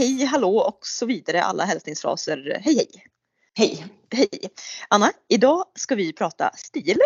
hej, 0.00 0.24
hallå 0.24 0.58
och 0.58 0.86
så 0.86 1.06
vidare. 1.06 1.42
Alla 1.42 1.64
hälsningsfraser. 1.64 2.60
Hej 2.64 2.74
hej. 2.74 3.06
Hej. 3.54 3.86
Hej. 4.12 4.28
Anna, 4.88 5.12
idag 5.28 5.64
ska 5.74 5.94
vi 5.94 6.12
prata 6.12 6.50
stil. 6.56 6.98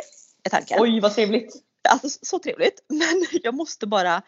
Är 0.44 0.50
tanken. 0.50 0.78
Oj 0.80 1.00
vad 1.00 1.14
trevligt. 1.14 1.54
Alltså 1.88 2.18
så 2.22 2.38
trevligt. 2.38 2.84
Men 2.88 3.26
jag 3.42 3.54
måste 3.54 3.86
bara 3.86 4.22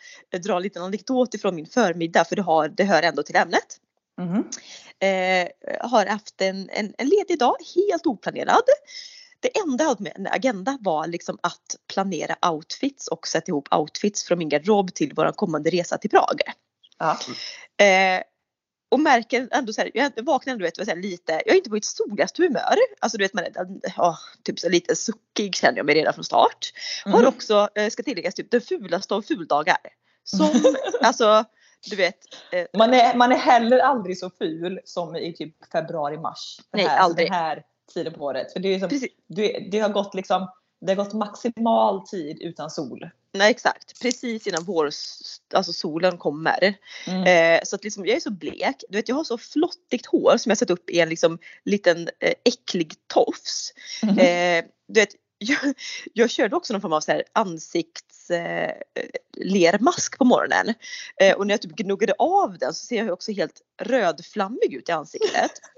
dra 0.44 0.56
en 0.56 0.62
liten 0.62 0.82
anekdot 0.82 1.34
ifrån 1.34 1.54
min 1.54 1.66
förmiddag 1.66 2.24
för 2.24 2.36
det, 2.36 2.42
har, 2.42 2.68
det 2.68 2.84
hör 2.84 3.02
ändå 3.02 3.22
till 3.22 3.36
ämnet. 3.36 3.80
Mhm. 4.18 4.48
Eh, 4.98 5.48
har 5.90 6.06
haft 6.06 6.40
en, 6.40 6.70
en, 6.70 6.94
en 6.98 7.08
ledig 7.08 7.38
dag, 7.38 7.56
helt 7.76 8.06
oplanerad. 8.06 8.62
Det 9.40 9.58
enda 9.58 9.84
jag 9.84 9.88
hade 9.88 10.02
med 10.02 10.12
en 10.16 10.26
agenda 10.26 10.78
var 10.80 11.06
liksom 11.06 11.38
att 11.42 11.76
planera 11.92 12.50
outfits 12.50 13.08
och 13.08 13.26
sätta 13.26 13.50
ihop 13.50 13.74
outfits 13.74 14.24
från 14.24 14.38
min 14.38 14.48
garderob 14.48 14.94
till 14.94 15.12
vår 15.16 15.32
kommande 15.32 15.70
resa 15.70 15.98
till 15.98 16.10
Prag. 16.10 16.40
Ja. 16.98 17.18
Eh, 17.84 18.22
och 18.88 19.00
märker 19.00 19.48
ändå 19.50 19.72
så 19.72 19.80
här, 19.80 19.90
jag 19.94 20.12
vaknar 20.24 20.52
ändå 20.52 20.62
vet, 20.64 20.76
så 20.76 20.84
här, 20.84 20.96
lite, 20.96 21.32
jag 21.32 21.48
är 21.48 21.56
inte 21.56 21.70
på 21.70 21.74
mitt 21.74 21.84
soligaste 21.84 22.42
humör. 22.42 22.76
Alltså 23.00 23.18
du 23.18 23.24
vet 23.24 23.34
man 23.34 23.44
är 23.44 23.52
ja, 23.96 24.18
typ 24.44 24.58
så 24.58 24.68
lite 24.68 24.96
suckig 24.96 25.54
känner 25.54 25.76
jag 25.76 25.86
mig 25.86 25.94
redan 25.94 26.14
från 26.14 26.24
start. 26.24 26.72
Har 27.04 27.18
Mhm. 27.18 27.28
också, 27.28 27.68
eh, 27.74 27.90
ska 27.90 28.02
tilläggas, 28.02 28.34
typ 28.34 28.50
den 28.50 28.60
fulaste 28.60 29.14
av 29.14 29.22
fuldagar. 29.22 29.76
Som, 30.24 30.50
alltså 31.00 31.44
du 31.90 31.96
vet. 31.96 32.18
Eh, 32.52 32.66
Man 32.78 32.94
är, 32.94 33.14
man 33.14 33.32
är 33.32 33.36
heller 33.36 33.78
aldrig 33.78 34.18
så 34.18 34.30
ful 34.30 34.80
som 34.84 35.16
i 35.16 35.36
typ 35.36 35.72
februari, 35.72 36.18
mars. 36.18 36.56
Den 36.70 36.78
Nej, 36.80 36.86
här, 36.86 36.98
aldrig. 36.98 37.26
Den 37.26 37.34
här 37.34 37.62
tiden 37.94 38.12
på 38.12 38.24
året. 38.24 38.52
För 38.52 38.60
det, 38.60 38.74
är 38.74 38.78
som, 38.78 38.88
det, 39.28 39.68
det 39.70 39.78
har 39.78 39.88
gått 39.88 40.14
liksom 40.14 40.48
det 40.86 40.94
har 40.94 41.04
gått 41.04 41.14
maximal 41.14 42.06
tid 42.06 42.38
utan 42.40 42.70
sol. 42.70 43.10
nej 43.32 43.50
exakt, 43.50 44.00
precis 44.02 44.46
innan 44.46 44.64
vår, 44.64 44.90
alltså 45.54 45.72
solen 45.72 46.18
kommer. 46.18 46.74
Mm. 47.06 47.56
Eh, 47.56 47.60
så 47.64 47.76
att 47.76 47.84
liksom, 47.84 48.06
jag 48.06 48.16
är 48.16 48.20
så 48.20 48.30
blek. 48.30 48.84
Du 48.88 48.96
vet 48.98 49.08
jag 49.08 49.16
har 49.16 49.24
så 49.24 49.38
flottigt 49.38 50.06
hår 50.06 50.36
som 50.36 50.50
jag 50.50 50.58
satt 50.58 50.70
upp 50.70 50.90
i 50.90 51.00
en 51.00 51.08
liksom 51.08 51.38
liten 51.64 52.08
eh, 52.18 52.34
äcklig 52.44 52.94
tofs. 53.06 53.72
Mhm. 54.02 54.18
Eh, 54.18 54.64
du 54.88 55.00
vet, 55.00 55.14
jag, 55.38 55.74
jag 56.12 56.30
körde 56.30 56.56
också 56.56 56.72
någon 56.72 56.80
form 56.80 56.92
av 56.92 57.00
så 57.00 57.12
här 57.12 57.24
ansikts 57.32 58.30
eh, 58.30 58.72
på 60.18 60.24
morgonen. 60.24 60.74
Eh, 61.20 61.34
och 61.34 61.46
när 61.46 61.54
jag 61.54 61.62
typ 61.62 61.76
gnuggade 61.76 62.14
av 62.18 62.58
den 62.58 62.74
så 62.74 62.86
ser 62.86 62.96
jag 62.96 63.12
också 63.12 63.32
helt 63.32 63.60
rödflammig 63.82 64.74
ut 64.74 64.88
i 64.88 64.92
ansiktet. 64.92 65.50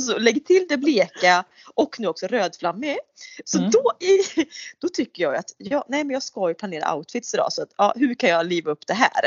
Så 0.00 0.18
lägg 0.18 0.46
till 0.46 0.66
det 0.68 0.76
bleka 0.76 1.44
och 1.74 2.00
nu 2.00 2.06
också 2.08 2.26
rödflammig. 2.26 2.98
Så 3.44 3.58
Mm. 3.58 3.70
då, 3.70 3.92
i, 4.06 4.18
då 4.78 4.88
tycker 4.88 5.22
jag 5.22 5.36
att 5.36 5.54
ja, 5.58 5.84
nej, 5.88 6.04
men 6.04 6.14
jag 6.14 6.22
ska 6.22 6.48
ju 6.48 6.54
planera 6.54 6.94
outfits 6.94 7.34
idag 7.34 7.52
så 7.52 7.62
att, 7.62 7.68
ja, 7.76 7.92
hur 7.96 8.14
kan 8.14 8.30
jag 8.30 8.46
liva 8.46 8.70
upp 8.70 8.86
det 8.86 8.94
här? 8.94 9.24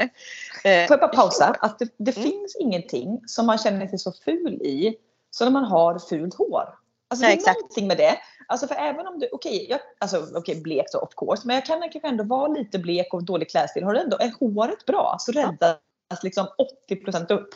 Eh, 0.63 0.87
Får 0.87 0.97
jag 0.97 0.99
bara 0.99 1.07
pausa? 1.07 1.55
Att 1.59 1.79
det, 1.79 1.87
det 1.97 2.17
Mm. 2.17 2.29
finns 2.31 2.55
ingenting 2.55 3.21
som 3.27 3.45
man 3.45 3.57
känner 3.57 3.87
sig 3.87 3.99
så 3.99 4.11
ful 4.25 4.53
i 4.61 4.95
som 5.31 5.45
när 5.45 5.51
man 5.51 5.63
har 5.65 5.99
fult 5.99 6.33
hår. 6.35 6.63
Alltså 7.07 7.25
Nej, 7.25 7.29
det 7.29 7.33
är 7.33 7.37
exakt. 7.39 7.55
någonting 7.61 7.87
med 7.87 7.97
det. 7.97 8.17
Alltså 8.47 8.67
för 8.67 8.75
även 8.75 9.07
om 9.07 9.19
du, 9.19 9.29
okej, 9.31 9.67
jag, 9.69 9.79
alltså 9.99 10.27
okej 10.35 10.61
blek 10.61 10.85
då 10.93 10.99
of 10.99 11.09
course, 11.15 11.41
men 11.47 11.55
jag 11.55 11.65
kan 11.65 11.81
kanske 11.81 12.07
ändå 12.07 12.23
vara 12.23 12.47
lite 12.47 12.79
blek 12.79 13.13
och 13.13 13.23
dålig 13.23 13.49
klädstil. 13.49 13.83
Har 13.83 13.93
du 13.93 13.99
ändå, 13.99 14.17
är 14.17 14.31
håret 14.39 14.85
bra 14.85 15.17
så 15.19 15.31
räddas 15.31 15.77
liksom 16.23 16.47
80% 16.89 17.31
upp. 17.31 17.49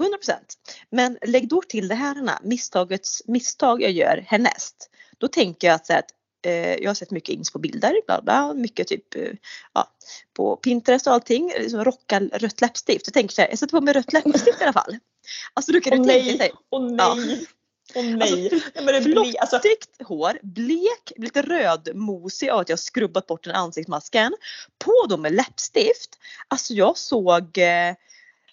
100 0.00 0.18
procent. 0.18 0.54
Men 0.90 1.18
lägg 1.22 1.48
då 1.48 1.62
till 1.62 1.88
det 1.88 1.94
här 1.94 2.38
misstagets 2.42 3.22
misstag 3.26 3.82
jag 3.82 3.90
gör 3.90 4.24
härnäst. 4.26 4.90
Då 5.18 5.28
tänker 5.28 5.66
jag 5.66 5.74
att, 5.74 5.86
så 5.86 5.92
här, 5.92 6.00
att 6.00 6.10
eh, 6.46 6.74
jag 6.74 6.90
har 6.90 6.94
sett 6.94 7.10
mycket 7.10 7.34
ins 7.34 7.50
på 7.50 7.58
bilder, 7.58 7.94
bla 8.06 8.22
bla, 8.22 8.54
mycket 8.54 8.88
typ 8.88 9.14
eh, 9.14 9.32
ja, 9.74 9.88
på 10.36 10.56
Pinterest 10.56 11.06
och 11.06 11.12
allting, 11.12 11.52
liksom 11.58 11.84
rocka 11.84 12.20
rött 12.20 12.60
läppstift. 12.60 13.06
Jag 13.06 13.14
tänker 13.14 13.34
så 13.34 13.42
här, 13.42 13.48
jag 13.48 13.58
sätter 13.58 13.78
på 13.78 13.80
mig 13.80 13.94
rött 13.94 14.12
läppstift 14.12 14.60
i 14.60 14.64
alla 14.64 14.72
fall. 14.72 14.96
Alltså 15.54 15.72
då 15.72 15.80
kan 15.80 15.92
Åh 15.92 16.06
du 16.06 16.12
tänka 16.12 16.36
dig 16.36 16.52
åh 16.70 16.92
nej, 16.92 17.46
åh 17.96 18.04
nej. 18.04 18.50
Alltså, 18.52 18.70
Ja, 18.74 18.82
men 18.82 18.94
det 18.94 19.00
blir, 19.00 19.40
alltså, 19.40 19.60
hår, 20.04 20.38
blek, 20.42 21.12
lite 21.16 21.42
rödmosig 21.42 22.48
av 22.48 22.58
att 22.58 22.68
jag 22.68 22.78
skrubbat 22.78 23.26
bort 23.26 23.44
den 23.44 23.54
ansiktsmasken. 23.54 24.36
På 24.78 25.06
då 25.08 25.16
med 25.16 25.32
läppstift. 25.34 26.18
Alltså 26.48 26.74
jag 26.74 26.96
såg 26.98 27.58
eh, 27.58 27.94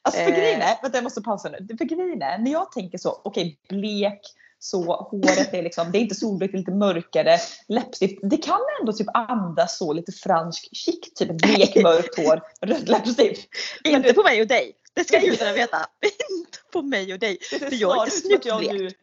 Alltså 0.05 0.21
för 0.21 0.31
Eh. 0.31 0.37
grejen 0.37 0.61
är, 0.61 0.81
vänta 0.81 0.97
jag 0.97 1.03
måste 1.03 1.21
pausa 1.21 1.49
nu. 1.49 1.77
För 1.77 1.85
grejen 1.85 2.21
är, 2.21 2.37
när 2.37 2.51
jag 2.51 2.71
tänker 2.71 2.97
så, 2.97 3.21
okej 3.23 3.57
blek, 3.69 4.21
så 4.59 4.83
håret 4.95 5.53
är 5.53 5.63
liksom, 5.63 5.91
det 5.91 5.97
är 5.97 5.99
inte 5.99 6.15
solblekt, 6.15 6.53
lite 6.53 6.71
mörkare. 6.71 7.37
Läppstift, 7.67 8.19
det 8.21 8.37
kan 8.37 8.59
ändå 8.79 8.93
typ 8.93 9.07
andas 9.13 9.77
så 9.77 9.93
lite 9.93 10.11
fransk 10.11 10.69
chic, 10.71 11.13
typ 11.15 11.29
blek 11.29 11.75
mörkt 11.83 12.17
hår, 12.17 12.41
röd 12.61 12.89
läppstift. 12.89 13.49
Inte 13.83 14.13
på 14.13 14.23
mig 14.23 14.41
och 14.41 14.47
dig. 14.47 14.75
Det 14.93 15.03
ska 15.03 15.19
gudarna 15.19 15.53
veta. 15.53 15.77
Inte 16.29 16.59
på 16.71 16.81
mig 16.81 17.13
och 17.13 17.19
dig. 17.19 17.37
För 17.49 17.73
jag 17.73 17.97
är 17.97 18.03
inte 18.03 18.17
snyggt 18.17 18.57
blek. 18.59 18.95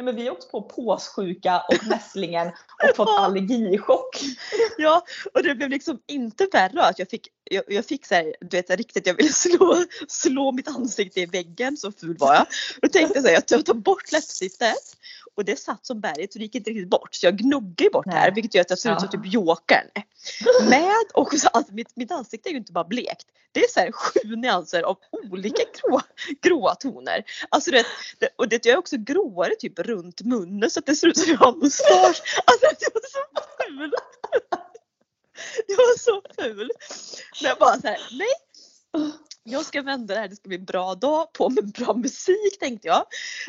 Nej 0.00 0.04
men 0.04 0.16
vi 0.16 0.28
har 0.28 0.32
åkt 0.36 0.50
på 0.50 0.62
påssjuka 0.62 1.60
och 1.68 1.86
mässlingen 1.86 2.48
och 2.48 2.96
fått 2.96 3.08
allergichock. 3.18 4.20
Ja, 4.78 5.04
och 5.34 5.42
det 5.42 5.54
blev 5.54 5.70
liksom 5.70 5.98
inte 6.06 6.46
värre 6.52 6.82
att 6.82 6.98
jag 6.98 7.10
fick, 7.10 7.28
jag, 7.44 7.64
jag 7.68 7.86
fick 7.86 8.06
så 8.06 8.14
här, 8.14 8.34
du 8.40 8.56
vet 8.56 8.70
riktigt, 8.70 9.06
jag 9.06 9.14
ville 9.14 9.28
slå, 9.32 9.84
slå 10.08 10.52
mitt 10.52 10.68
ansikte 10.68 11.20
i 11.20 11.26
väggen, 11.26 11.76
så 11.76 11.92
ful 11.92 12.16
var 12.18 12.34
jag. 12.34 12.46
Då 12.82 12.88
tänkte 12.88 13.18
jag 13.18 13.24
så 13.24 13.30
här, 13.30 13.42
jag 13.50 13.66
tar 13.66 13.74
bort 13.74 14.12
läppstiftet 14.12 14.96
och 15.40 15.44
det 15.44 15.56
satt 15.56 15.86
som 15.86 16.00
berget 16.00 16.32
så 16.32 16.38
det 16.38 16.44
gick 16.44 16.54
inte 16.54 16.70
riktigt 16.70 16.90
bort. 16.90 17.14
Så 17.14 17.26
jag 17.26 17.36
gnuggade 17.38 17.84
ju 17.84 17.90
bort 17.90 18.04
det 18.04 18.10
här 18.10 18.26
Nej. 18.26 18.34
vilket 18.34 18.54
gör 18.54 18.62
att 18.62 18.70
jag 18.70 18.78
ser 18.78 18.92
ut 18.92 19.00
som 19.00 19.08
Ja. 19.12 19.18
typ 19.22 19.32
jokern. 19.32 19.86
Med 20.68 21.04
också, 21.14 21.48
alltså 21.48 21.72
mitt, 21.74 21.96
mitt 21.96 22.10
ansikte 22.12 22.48
är 22.48 22.50
ju 22.50 22.56
inte 22.58 22.72
bara 22.72 22.84
blekt. 22.84 23.26
Det 23.52 23.60
är 23.60 23.68
så 23.68 23.80
här 23.80 23.92
sju 23.92 24.36
nyanser 24.36 24.82
av 24.82 24.96
olika 25.30 25.62
grå, 25.80 26.00
gråa 26.42 26.74
toner. 26.74 27.24
Alltså 27.48 27.70
det, 27.70 27.84
det, 28.18 28.28
och 28.36 28.48
det 28.48 28.66
jag 28.66 28.72
är 28.74 28.78
också 28.78 28.96
gråare 28.96 29.54
typ 29.58 29.78
runt 29.78 30.20
munnen 30.22 30.70
så 30.70 30.78
att 30.80 30.86
det 30.86 30.96
ser 30.96 31.08
ut 31.08 31.18
som 31.18 31.30
jag 31.32 31.38
har 31.38 31.52
mustasch. 31.56 32.22
Alltså 32.44 32.66
jag 32.80 32.90
var 32.94 33.02
så 33.10 33.24
ful. 33.64 33.92
Jag 35.68 35.76
var 35.76 35.98
så 35.98 36.22
ful. 36.42 36.70
Men 37.42 37.48
jag 37.48 37.58
bara 37.58 37.80
så 37.80 37.86
här, 37.86 37.98
nej. 38.10 38.34
Jag 39.50 39.64
ska 39.64 39.82
vända 39.82 40.14
det 40.14 40.20
här, 40.20 40.28
det 40.28 40.36
ska 40.36 40.48
bli 40.48 40.58
en 40.58 40.64
bra 40.64 40.94
dag 40.94 41.32
på 41.32 41.48
med 41.48 41.72
bra 41.72 41.94
musik 41.94 42.58
tänkte 42.60 42.88
jag. 42.88 43.06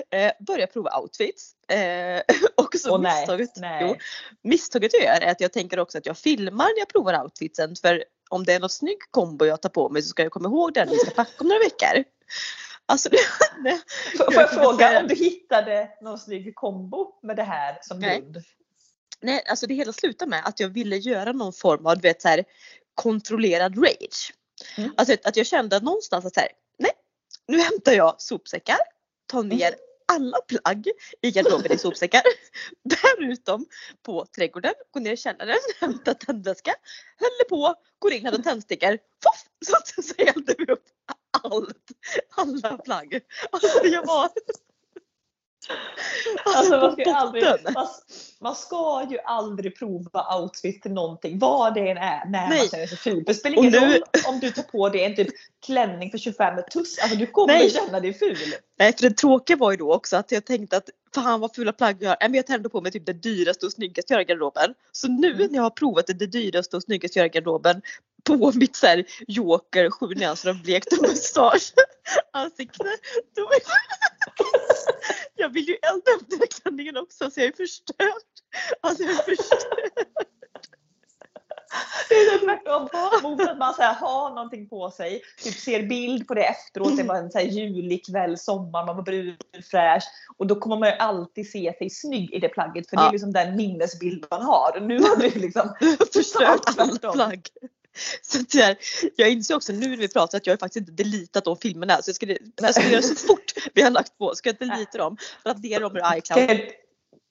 Eh, 0.10 0.32
börja 0.40 0.68
prova 0.68 1.00
outfits. 1.00 1.56
Eh, 1.68 2.22
och 2.56 2.76
så 2.76 2.98
nej, 2.98 3.20
misstaget, 3.22 3.50
nej. 3.56 3.88
Jo, 3.88 3.96
misstaget 4.42 4.94
jag 4.94 5.04
gör 5.04 5.22
är 5.22 5.32
att 5.32 5.42
jag 5.42 5.54
tänker 5.54 5.80
också 5.80 5.98
att 5.98 6.06
jag 6.06 6.18
filmar 6.18 6.66
när 6.66 6.80
jag 6.80 6.90
provar 6.90 7.24
outfitsen 7.24 7.76
för 7.76 8.04
om 8.30 8.44
det 8.44 8.54
är 8.54 8.60
något 8.60 8.72
snygg 8.72 8.98
kombo 9.12 9.46
jag 9.46 9.62
tar 9.62 9.70
på 9.70 9.90
mig 9.90 10.02
så 10.02 10.08
ska 10.08 10.24
jag 10.24 10.32
komma 10.32 10.50
ihåg 10.50 10.74
den 10.74 10.90
vi 10.90 10.98
ska 10.98 11.12
packa 11.12 11.32
om 11.38 11.48
några 11.48 11.60
veckor. 11.60 12.04
Alltså, 12.86 13.10
det, 13.64 13.82
Får 14.18 14.34
Jag 14.34 14.54
fråga 14.54 15.00
om 15.00 15.08
du 15.08 15.16
hittade 15.16 15.90
någon 16.02 16.20
snygg 16.20 16.56
kombo 16.56 17.20
med 17.24 17.36
det 17.36 17.44
här 17.44 17.78
som 17.82 18.00
Nej. 18.00 18.20
grund? 18.20 18.38
nej, 19.22 19.44
alltså 19.50 19.68
det 19.68 19.74
hela 19.74 19.94
slutar 19.94 20.28
med 20.28 20.42
att 20.46 20.60
jag 20.60 20.70
ville 20.70 20.98
göra 20.98 21.32
någon 21.32 21.54
form 21.54 21.86
av 21.86 21.96
du 21.96 22.02
vet, 22.02 22.22
så 22.22 22.28
här, 22.28 22.44
kontrollerad 22.96 23.78
rage. 23.78 24.34
Mm. 24.78 24.94
Alltså 24.98 25.16
att 25.24 25.38
jag 25.38 25.46
kände 25.46 25.80
någonstans 25.80 26.26
att 26.26 26.34
så 26.34 26.40
här, 26.40 26.50
nej, 26.80 26.92
nu 27.48 27.60
hämtar 27.60 27.92
jag 27.92 28.22
sopsäckar, 28.22 28.78
tar 29.28 29.44
ner 29.44 29.76
alla 30.14 30.38
plagg 30.48 30.88
i 31.22 31.32
garderoben 31.32 31.72
i 31.72 31.78
sopsäckar. 31.78 32.22
Därutom 32.84 33.66
på 34.04 34.26
trädgården, 34.26 34.74
går 34.92 35.02
ner 35.02 35.12
i 35.12 35.18
källaren, 35.18 35.60
hämtar 35.80 36.14
tändvätska, 36.14 36.74
häller 37.18 37.50
på, 37.50 37.76
går 38.00 38.14
in, 38.14 38.26
hämtar 38.26 38.44
tändstickor. 38.44 38.98
Poff! 39.24 39.46
Så, 39.66 40.02
så 40.02 40.14
hällde 40.18 40.56
vi 40.58 40.74
upp 40.74 40.86
allt, 41.44 41.92
alla 42.30 42.78
plagg. 42.78 43.20
Alltså 43.52 43.86
jag 43.86 44.06
var... 44.06 44.30
Alltså, 46.46 46.78
man, 46.78 46.92
ska 46.92 47.02
ju 47.04 47.12
aldrig, 47.12 47.44
man, 47.74 47.88
man 48.40 48.56
ska 48.56 49.08
ju 49.12 49.20
aldrig 49.20 49.76
prova 49.80 50.38
outfit 50.42 50.82
till 50.82 50.92
någonting, 50.92 51.40
vad 51.40 51.74
det 51.74 51.80
än 51.90 51.98
är, 51.98 52.26
när 52.26 52.40
man 52.42 52.50
Nej. 52.50 52.70
känner 52.70 52.88
sig 52.88 52.98
ful. 52.98 53.24
Det 53.28 53.34
spelar 53.34 53.58
ingen 53.58 53.72
nu- 53.72 53.80
roll 53.80 54.02
om 54.28 54.40
du 54.40 54.52
tar 54.52 54.64
på 54.64 54.90
dig 54.90 55.04
en 55.04 55.16
typ 55.16 55.28
klänning 55.66 56.12
för 56.12 56.18
25 56.18 56.60
tuss, 56.74 57.00
alltså 57.00 57.18
du 57.18 57.26
kommer 57.28 57.54
Nej. 57.54 57.70
känna 57.70 58.00
dig 58.00 58.14
ful. 58.14 58.38
Nej 58.80 58.94
för 58.94 59.10
det 59.10 59.18
tråkiga 59.18 59.58
var 59.58 59.72
ju 59.72 59.78
då 59.78 59.94
också 59.94 60.18
att 60.18 60.32
jag 60.32 60.46
tänkte 60.46 60.78
att 60.78 60.90
fan 61.16 61.40
vad 61.40 61.56
fula 61.56 61.74
plagg 61.74 61.98
jag 62.00 62.10
har. 62.10 62.18
Men 62.22 62.34
jag 62.34 62.48
tände 62.48 62.70
på 62.70 62.82
mig 62.82 62.92
typ 62.92 63.06
det 63.06 63.14
dyraste 63.14 63.66
och 63.66 63.72
snyggaste 63.72 64.14
jag 64.14 64.18
har 64.18 64.22
i 64.22 64.26
garderoben. 64.26 64.74
Så 64.92 65.08
nu 65.08 65.32
Mm. 65.34 65.48
när 65.48 65.56
jag 65.56 65.64
har 65.64 65.70
provat 65.70 66.08
det, 66.08 66.14
det 66.14 66.28
dyraste 66.28 66.76
och 66.78 66.84
snyggaste 66.84 67.20
jag 67.20 67.24
har 67.24 67.28
i 67.28 67.30
garderoben 67.30 67.82
på 68.24 68.52
mitt 68.56 68.76
så 68.76 68.88
här 68.88 69.06
joker 69.28 69.90
sju 69.90 70.08
nyanser 70.08 70.50
av 70.50 70.64
blekt 70.64 71.02
mustasch 71.02 71.74
ansikte. 72.34 72.84
Då 73.36 73.50
jag 75.36 75.50
vill 75.50 75.68
ju 75.68 75.74
elda 75.76 76.12
upp 76.12 76.30
den 76.30 76.40
här 76.40 76.48
klänningen 76.48 76.98
också 76.98 77.32
så 77.32 77.40
jag 77.40 77.48
är 77.48 77.54
förstörd. 77.54 78.24
Alltså 78.82 79.04
jag 79.04 79.12
är 79.14 79.36
förstörd. 79.36 80.06
Det 82.10 82.16
är 82.16 82.40
tvärtom 82.40 82.90
mot 83.24 83.42
att 83.42 83.58
man 83.58 83.74
så 83.74 83.82
här, 83.82 83.94
har 83.94 84.30
någonting 84.30 84.70
på 84.70 84.92
sig, 84.92 85.22
typ 85.44 85.54
ser 85.56 85.84
bild 85.84 86.28
på 86.28 86.34
det 86.34 86.44
efteråt, 86.44 86.98
det 86.98 87.04
var 87.04 87.16
en 87.16 87.32
så 87.32 87.38
här 87.38 87.46
julig 87.46 88.06
kväll, 88.06 88.38
sommar, 88.38 88.86
man 88.86 88.96
var 88.96 89.04
brun, 89.04 89.38
fräsch 89.72 90.04
och 90.38 90.48
då 90.48 90.56
kommer 90.56 90.78
man 90.80 90.90
ju 90.90 90.96
alltid 90.96 91.52
se 91.52 91.74
sig 91.78 91.90
snygg 91.90 92.34
i 92.34 92.40
det 92.40 92.50
plagget 92.50 92.90
för 92.90 92.98
det 92.98 93.04
Ja. 93.04 93.08
är 93.08 93.12
liksom 93.12 93.34
den 93.34 93.56
minnesbild 93.56 94.26
man 94.32 94.42
har. 94.42 94.80
Nu 94.80 95.00
har 95.00 95.16
du 95.16 95.40
liksom 95.40 95.76
förstört 96.14 96.62
alla 96.66 96.86
tvärtom. 96.88 97.14
plagg. 97.14 97.48
Så 98.22 98.40
att 98.40 98.54
jag, 98.54 98.76
jag 99.16 99.30
inser 99.30 99.56
också 99.56 99.74
nu 99.74 99.88
när 99.88 99.98
vi 99.98 100.08
pratar 100.08 100.38
att 100.38 100.48
jag 100.48 100.54
har 100.54 100.58
faktiskt 100.58 100.90
inte 100.90 101.04
deletat 101.04 101.46
de 101.46 101.58
filmerna 101.58 102.02
så 102.02 102.10
jag 102.10 102.16
ska, 102.16 102.38
jag 102.56 102.76
ska 102.76 102.90
göra 102.90 103.02
så 103.02 103.16
fort 103.16 103.54
vi 103.74 103.82
har 103.82 103.92
lagt 103.92 104.18
på, 104.18 104.36
ska 104.36 104.50
jag 104.50 104.70
delita 104.70 104.98
dem, 104.98 105.18
radera 105.46 105.80
dem 105.80 105.98
ur 105.98 106.18
iCloud. 106.18 106.48
Kan, 106.48 106.58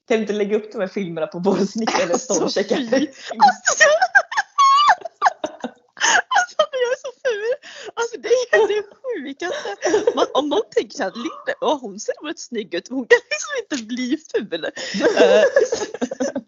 kan 0.09 0.17
du 0.17 0.17
inte 0.17 0.33
lägga 0.33 0.57
upp 0.57 0.73
de 0.73 0.81
här 0.81 0.89
filmerna 0.89 1.27
på 1.27 1.39
vår 1.39 1.57
snickare 1.57 2.03
eller. 2.03 2.13
Alltså, 6.03 6.55
alltså 6.57 6.57
jag 6.73 6.93
är 6.93 7.01
så 7.07 7.13
ful! 7.25 7.71
Alltså 7.95 8.21
det 8.21 8.29
är 8.29 8.69
det 8.69 8.83
sjukaste. 9.01 10.13
Man, 10.15 10.27
om 10.35 10.49
såhär, 11.01 11.13
Linda, 11.15 11.55
åh, 11.61 11.81
hon 11.81 12.01
ser 12.01 12.27
rätt 12.27 12.39
snygg 12.39 12.75
ut, 12.75 12.89
hon 12.89 13.07
kan 13.07 13.19
liksom 13.31 13.79
inte 13.79 13.95
bli 13.95 14.19
ful. 14.33 14.65
Eh, 14.65 15.43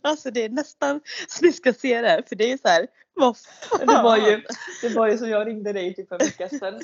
alltså 0.10 0.30
det 0.30 0.44
är 0.44 0.48
nästan 0.48 1.00
så 1.28 1.44
ni 1.44 1.52
ska 1.52 1.72
se 1.72 2.00
det 2.00 2.08
här 2.08 2.22
för 2.28 2.36
det 2.36 2.52
är 2.52 2.58
så 2.58 2.68
här, 2.68 2.86
vad 3.14 3.36
fan. 3.36 3.86
Det 3.86 4.02
var 4.02 4.16
ju, 4.16 4.42
det 4.82 4.88
var 4.88 5.08
ju 5.08 5.18
så 5.18 5.26
jag 5.26 5.46
ringde 5.46 5.72
dig 5.72 5.94
typ 5.94 6.08
för 6.08 6.14
en 6.14 6.26
vecka 6.26 6.48
sedan. 6.48 6.80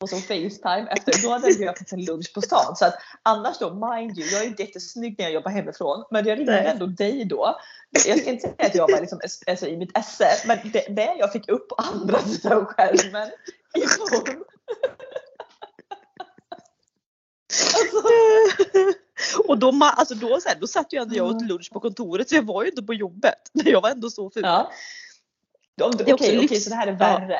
Och 0.00 0.08
så 0.08 0.16
Facetime 0.16 0.86
efter, 0.90 1.22
då 1.22 1.30
hade 1.30 1.50
jag 1.50 1.78
fått 1.78 1.92
en 1.92 2.04
lunch 2.04 2.34
på 2.34 2.42
stan. 2.42 2.76
Så 2.76 2.84
att 2.84 2.94
annars 3.22 3.58
då, 3.58 3.74
mind 3.74 4.18
you, 4.18 4.28
jag 4.28 4.42
är 4.42 4.46
inte 4.46 4.62
jättesnygg 4.62 5.14
när 5.18 5.24
jag 5.24 5.34
jobbar 5.34 5.50
hemifrån. 5.50 6.04
Men 6.10 6.26
jag 6.26 6.38
ringde 6.38 6.52
Nej. 6.52 6.66
ändå 6.66 6.86
dig 6.86 7.24
då. 7.24 7.58
Jag 7.90 8.18
ska 8.20 8.30
inte 8.30 8.42
säga 8.42 8.54
att 8.58 8.74
jag 8.74 8.90
var 8.90 9.00
liksom, 9.00 9.20
alltså, 9.46 9.66
i 9.66 9.76
mitt 9.76 9.98
esse. 9.98 10.26
Men 10.46 10.58
det, 10.72 10.86
det 10.88 11.14
jag 11.18 11.32
fick 11.32 11.48
upp 11.48 11.68
på 11.68 11.74
andra 11.74 12.18
sidan 12.18 12.66
skärmen 12.66 13.30
i 13.74 13.80
form. 13.80 14.44
Alltså, 17.52 18.08
Och 19.48 19.58
då, 19.58 19.80
alltså 19.96 20.14
då, 20.14 20.40
så 20.40 20.48
här, 20.48 20.56
då 20.60 20.66
satt 20.66 20.92
ju 20.92 21.02
ändå 21.02 21.16
jag 21.16 21.26
åt 21.26 21.42
lunch 21.48 21.70
på 21.72 21.80
kontoret 21.80 22.28
så 22.28 22.34
jag 22.34 22.42
var 22.42 22.62
ju 22.62 22.68
inte 22.70 22.82
på 22.82 22.94
jobbet. 22.94 23.50
Men 23.52 23.66
jag 23.72 23.80
var 23.80 23.90
ändå 23.90 24.10
så 24.10 24.30
ful. 24.30 24.42
ja. 24.46 24.70
Du- 25.76 26.04
Det 26.04 26.10
är 26.10 26.14
Okej, 26.14 26.60
så 26.60 26.70
det 26.70 26.76
här 26.76 26.86
är 26.86 26.90
Ja. 26.92 26.96
värre. 26.98 27.38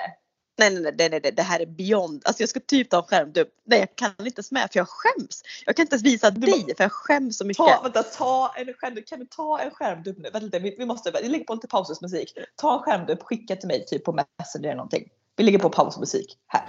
Nej, 0.58 0.70
nej, 0.70 0.82
nej, 0.82 0.94
nej, 0.98 1.08
nej, 1.10 1.20
nej, 1.22 1.32
det 1.32 1.42
här 1.42 1.60
är 1.60 1.66
beyond. 1.66 2.22
Alltså 2.24 2.42
jag 2.42 2.48
ska 2.48 2.60
typ 2.60 2.90
ta 2.90 2.96
en 2.96 3.02
skärmdump. 3.02 3.48
Nej, 3.66 3.78
jag 3.78 3.96
kan 3.96 4.10
inte 4.26 4.38
ens 4.38 4.52
med 4.52 4.68
för 4.72 4.78
jag 4.80 4.86
skäms. 4.88 5.42
Jag 5.66 5.76
kan 5.76 5.82
inte 5.82 5.94
ens 5.94 6.04
visa 6.04 6.30
dig 6.30 6.74
för 6.76 6.84
jag 6.84 6.92
skäms 6.92 7.38
så 7.38 7.44
mycket. 7.44 7.66
Ta, 7.66 7.80
vänta, 7.82 8.02
ta 8.02 8.54
en 8.56 8.74
skärmdump. 8.74 9.06
Kan 9.06 9.18
du 9.20 9.26
ta 9.26 9.58
en 9.60 9.70
skärmdump 9.70 10.18
nu? 10.18 10.22
Vänta, 10.32 10.38
lite, 10.38 10.58
vi, 10.58 10.76
vi 10.78 10.86
måste, 10.86 11.10
vi 11.22 11.28
lägger 11.28 11.44
på 11.44 11.54
lite 11.54 11.66
pausmusik. 11.68 12.32
Ta 12.56 12.74
en 12.74 12.80
skärmdump, 12.82 13.22
skicka 13.22 13.56
till 13.56 13.68
mig 13.68 13.84
typ 13.86 14.04
på 14.04 14.12
Messenger 14.12 14.68
eller 14.68 14.76
någonting. 14.76 15.08
Vi 15.36 15.44
lägger 15.44 15.58
på 15.58 15.70
pausmusik 15.70 16.38
här. 16.46 16.68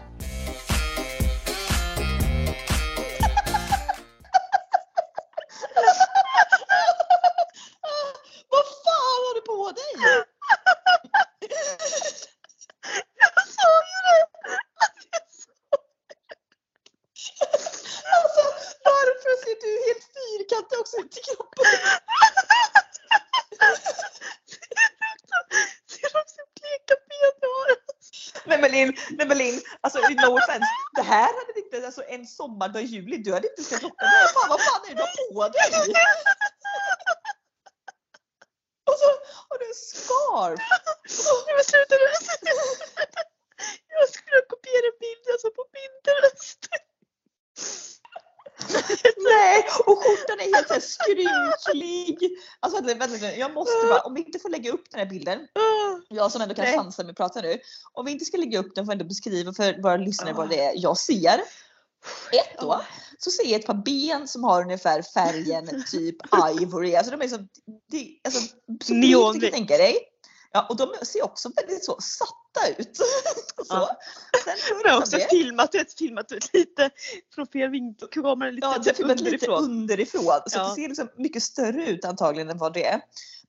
Här 31.14 31.34
hade 31.40 31.60
inte, 31.60 31.86
alltså 31.86 32.04
en 32.08 32.28
sommardag 32.28 32.82
i 32.84 32.86
juli, 32.86 33.18
du 33.18 33.34
hade 33.34 33.50
inte 33.50 33.64
sett 33.64 33.82
det. 33.82 33.90
Fan 34.34 34.50
vad 34.50 34.62
fan 34.62 34.82
är 34.86 34.90
det 34.90 34.96
du 34.96 35.02
har 35.02 35.08
på 35.34 35.50
dig? 35.50 35.94
Och 38.90 38.98
så 39.02 39.08
har 39.48 39.58
du 39.60 39.66
en 39.74 39.80
scarf. 39.92 40.60
Nej 41.46 41.54
men 41.56 41.66
sluta 41.72 41.96
nu! 42.02 42.08
Jag 44.00 44.10
skulle 44.10 44.42
kopiera 44.54 44.86
en 44.92 44.98
bild 45.00 45.24
jag 45.26 45.40
såg 45.40 45.56
på 45.56 45.66
Pinterest. 45.74 46.62
Nej, 49.18 49.68
och 49.86 49.98
skjortan 50.04 50.40
är 50.40 50.56
helt 50.56 50.68
så 50.68 50.74
här 50.74 50.82
skrynklig. 50.82 52.32
Alltså 52.60 52.84
vänta, 52.84 53.08
vänta, 53.08 53.36
jag 53.36 53.54
måste 53.54 53.88
bara, 53.88 54.02
om 54.02 54.14
vi 54.14 54.22
inte 54.22 54.40
får 54.40 54.50
lägga 54.50 54.72
upp 54.72 54.92
den 54.92 55.00
här 55.00 55.08
bilden. 55.08 55.48
Jag 56.14 56.32
som 56.32 56.42
ändå 56.42 56.56
kan 56.56 56.66
Nej. 56.66 56.78
med 56.98 57.10
att 57.10 57.16
prata 57.16 57.42
nu. 57.42 57.60
Om 57.94 58.06
vi 58.06 58.12
inte 58.12 58.26
ska 58.26 58.38
lägga 58.38 58.60
upp 58.60 58.76
den 58.76 58.86
får 58.86 58.92
jag 58.94 59.02
ändå 59.02 59.06
beskriva 59.06 59.54
för 59.54 59.82
våra 59.82 59.98
lyssnare 59.98 60.34
vad 60.34 60.50
det 60.50 60.60
är 60.60 60.74
jag 60.76 60.98
ser. 60.98 61.42
Ett 62.32 62.60
då, 62.60 62.82
så 63.18 63.32
ser 63.32 63.44
jag 63.44 63.60
ett 63.60 63.66
par 63.66 63.84
ben 63.86 64.28
som 64.28 64.44
har 64.44 64.62
ungefär 64.62 65.02
färgen 65.02 65.84
typ 65.92 66.16
ivory. 66.62 66.96
Alltså 66.96 67.18
de 67.18 67.22
är 67.26 67.28
som, 67.28 67.50
det, 67.92 68.20
alltså, 68.24 68.42
så 68.84 68.94
bleekt 68.94 69.42
du 69.42 69.52
tänka 69.52 69.78
dig. 69.78 69.98
Ja, 70.52 70.66
och 70.70 70.78
de 70.78 70.94
ser 71.06 71.24
också 71.24 71.52
väldigt 71.56 71.86
så 71.86 71.98
satta 72.02 72.68
ut. 72.78 72.98
så. 72.98 73.04
Ja. 73.70 73.98
Sen 74.44 74.54
har 74.54 74.80
förutom 74.82 74.98
också 74.98 75.18
det, 75.18 75.28
filmat, 75.30 75.76
vet, 75.76 75.98
filmat 75.98 76.32
ut 76.32 76.54
lite 76.54 76.90
från 77.36 77.48
fel 77.48 77.70
vinkel. 77.70 78.08
Kameran 78.12 78.56
lite 78.56 78.68
Ja, 78.68 78.78
det 78.84 78.90
är 78.90 78.94
filmat 78.94 79.20
lite 79.20 79.32
underifrån. 79.32 79.64
underifrån. 79.64 80.40
Så 80.48 80.58
Ja. 80.60 80.70
det 80.70 80.76
ser 80.76 80.88
liksom 80.88 81.10
mycket 81.18 81.44
större 81.44 81.86
ut 81.88 82.06
antagligen 82.06 82.50
än 82.50 82.58
vad 82.58 82.74
det 82.74 82.86
är. 82.86 83.02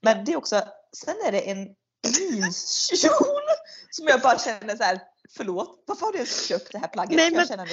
Men 0.03 0.25
det 0.25 0.33
är 0.33 0.37
också, 0.37 0.63
sen 0.97 1.15
är 1.27 1.33
det 1.33 1.51
en 1.51 1.69
jeanskjol 2.05 3.43
som 3.91 4.06
jag 4.06 4.21
bara 4.21 4.39
känner 4.39 4.77
så 4.77 4.83
här. 4.83 5.01
Förlåt, 5.37 5.85
varför 5.87 6.06
har 6.06 6.12
du 6.12 6.19
ens 6.19 6.47
köpt 6.47 6.73
det 6.73 6.79
här 6.79 6.89
plagget? 6.89 7.17
Nej, 7.17 7.31
men- 7.31 7.49
jag? 7.59 7.69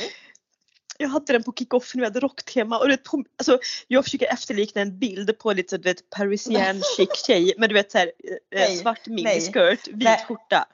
Jag 0.97 1.09
hade 1.09 1.33
den 1.33 1.43
på 1.43 1.53
kick-off 1.53 1.95
när 1.95 2.01
vi 2.01 2.05
hade 2.05 2.19
rocktema 2.19 2.79
och 2.79 2.87
det, 2.87 2.97
alltså, 3.37 3.59
jag 3.87 4.03
försöker 4.03 4.33
efterlikna 4.33 4.81
en 4.81 4.99
bild 4.99 5.39
på 5.39 5.53
lite 5.53 5.77
du 5.77 5.83
vet 5.83 6.09
parisian 6.09 6.81
chic 6.97 7.09
tjej 7.27 7.53
med 7.57 7.69
du 7.69 7.73
vet 7.73 7.91
såhär 7.91 8.11
Nej, 8.55 8.77
svart 8.77 9.07
miniskirt, 9.07 9.87
vit 9.87 10.03
Nej. 10.03 10.25
skjorta. 10.27 10.65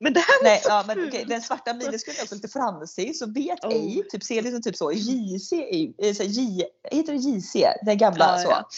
Men 0.00 0.12
det 0.12 0.20
här 0.20 0.42
var 0.42 0.50
Nej, 0.50 0.60
så 0.62 0.68
ja, 0.68 0.84
men 0.86 1.08
okej, 1.08 1.24
den 1.28 1.42
svarta 1.42 1.74
miniskurten 1.74 2.20
är 2.20 2.22
också 2.24 2.34
lite 2.34 2.48
fransig 2.48 3.16
så 3.16 3.26
vet 3.26 3.64
Oh. 3.64 3.72
ej, 3.72 4.02
typ 4.10 4.24
ser 4.24 4.42
liksom 4.42 4.62
typ 4.62 4.76
så 4.76 4.92
JC, 4.92 5.52
eh, 5.98 6.14
så 6.14 6.22
här, 6.22 6.30
J, 6.30 6.64
heter 6.90 7.12
det 7.12 7.18
JC? 7.18 7.52
Det 7.86 7.94
gamla 7.94 8.36
Ja, 8.38 8.42
så. 8.42 8.48
ja. 8.50 8.68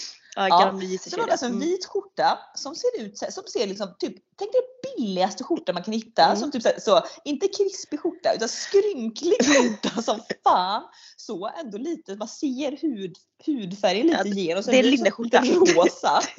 Ja, 0.48 0.81
Så 1.10 1.16
du 1.16 1.22
alltså 1.22 1.46
en 1.46 1.52
mm. 1.52 1.60
vit 1.60 1.87
skjorta 1.87 2.38
som 2.54 2.75
ser 2.75 3.00
ut 3.00 3.19
som 3.19 3.44
ser 3.44 3.66
liksom 3.66 3.94
typ, 3.98 4.14
tänk 4.38 4.52
dig 4.52 4.60
billigaste 4.96 5.44
skjorta 5.44 5.72
man 5.72 5.82
kan 5.82 5.94
hitta. 5.94 6.25
Mm. 6.25 6.37
Som 6.37 6.50
typ 6.50 6.62
så, 6.62 6.70
så, 6.78 7.02
inte 7.25 7.48
krispig 7.48 8.00
skjorta 8.00 8.32
utan 8.37 8.48
skrynklig 8.48 9.37
skjorta 9.44 10.02
som 10.02 10.20
fan. 10.44 10.82
Så 11.16 11.50
ändå 11.60 11.78
lite, 11.78 12.16
man 12.16 12.28
ser 12.28 12.76
hud, 12.82 13.16
hudfärgen 13.46 14.06
lite 14.06 14.19
Ja, 14.19 14.25
igenom. 14.25 14.62
Så 14.62 14.70
det 14.70 14.78
är 14.78 14.82
linneskjorta. 14.82 15.40
rosa. 15.40 16.20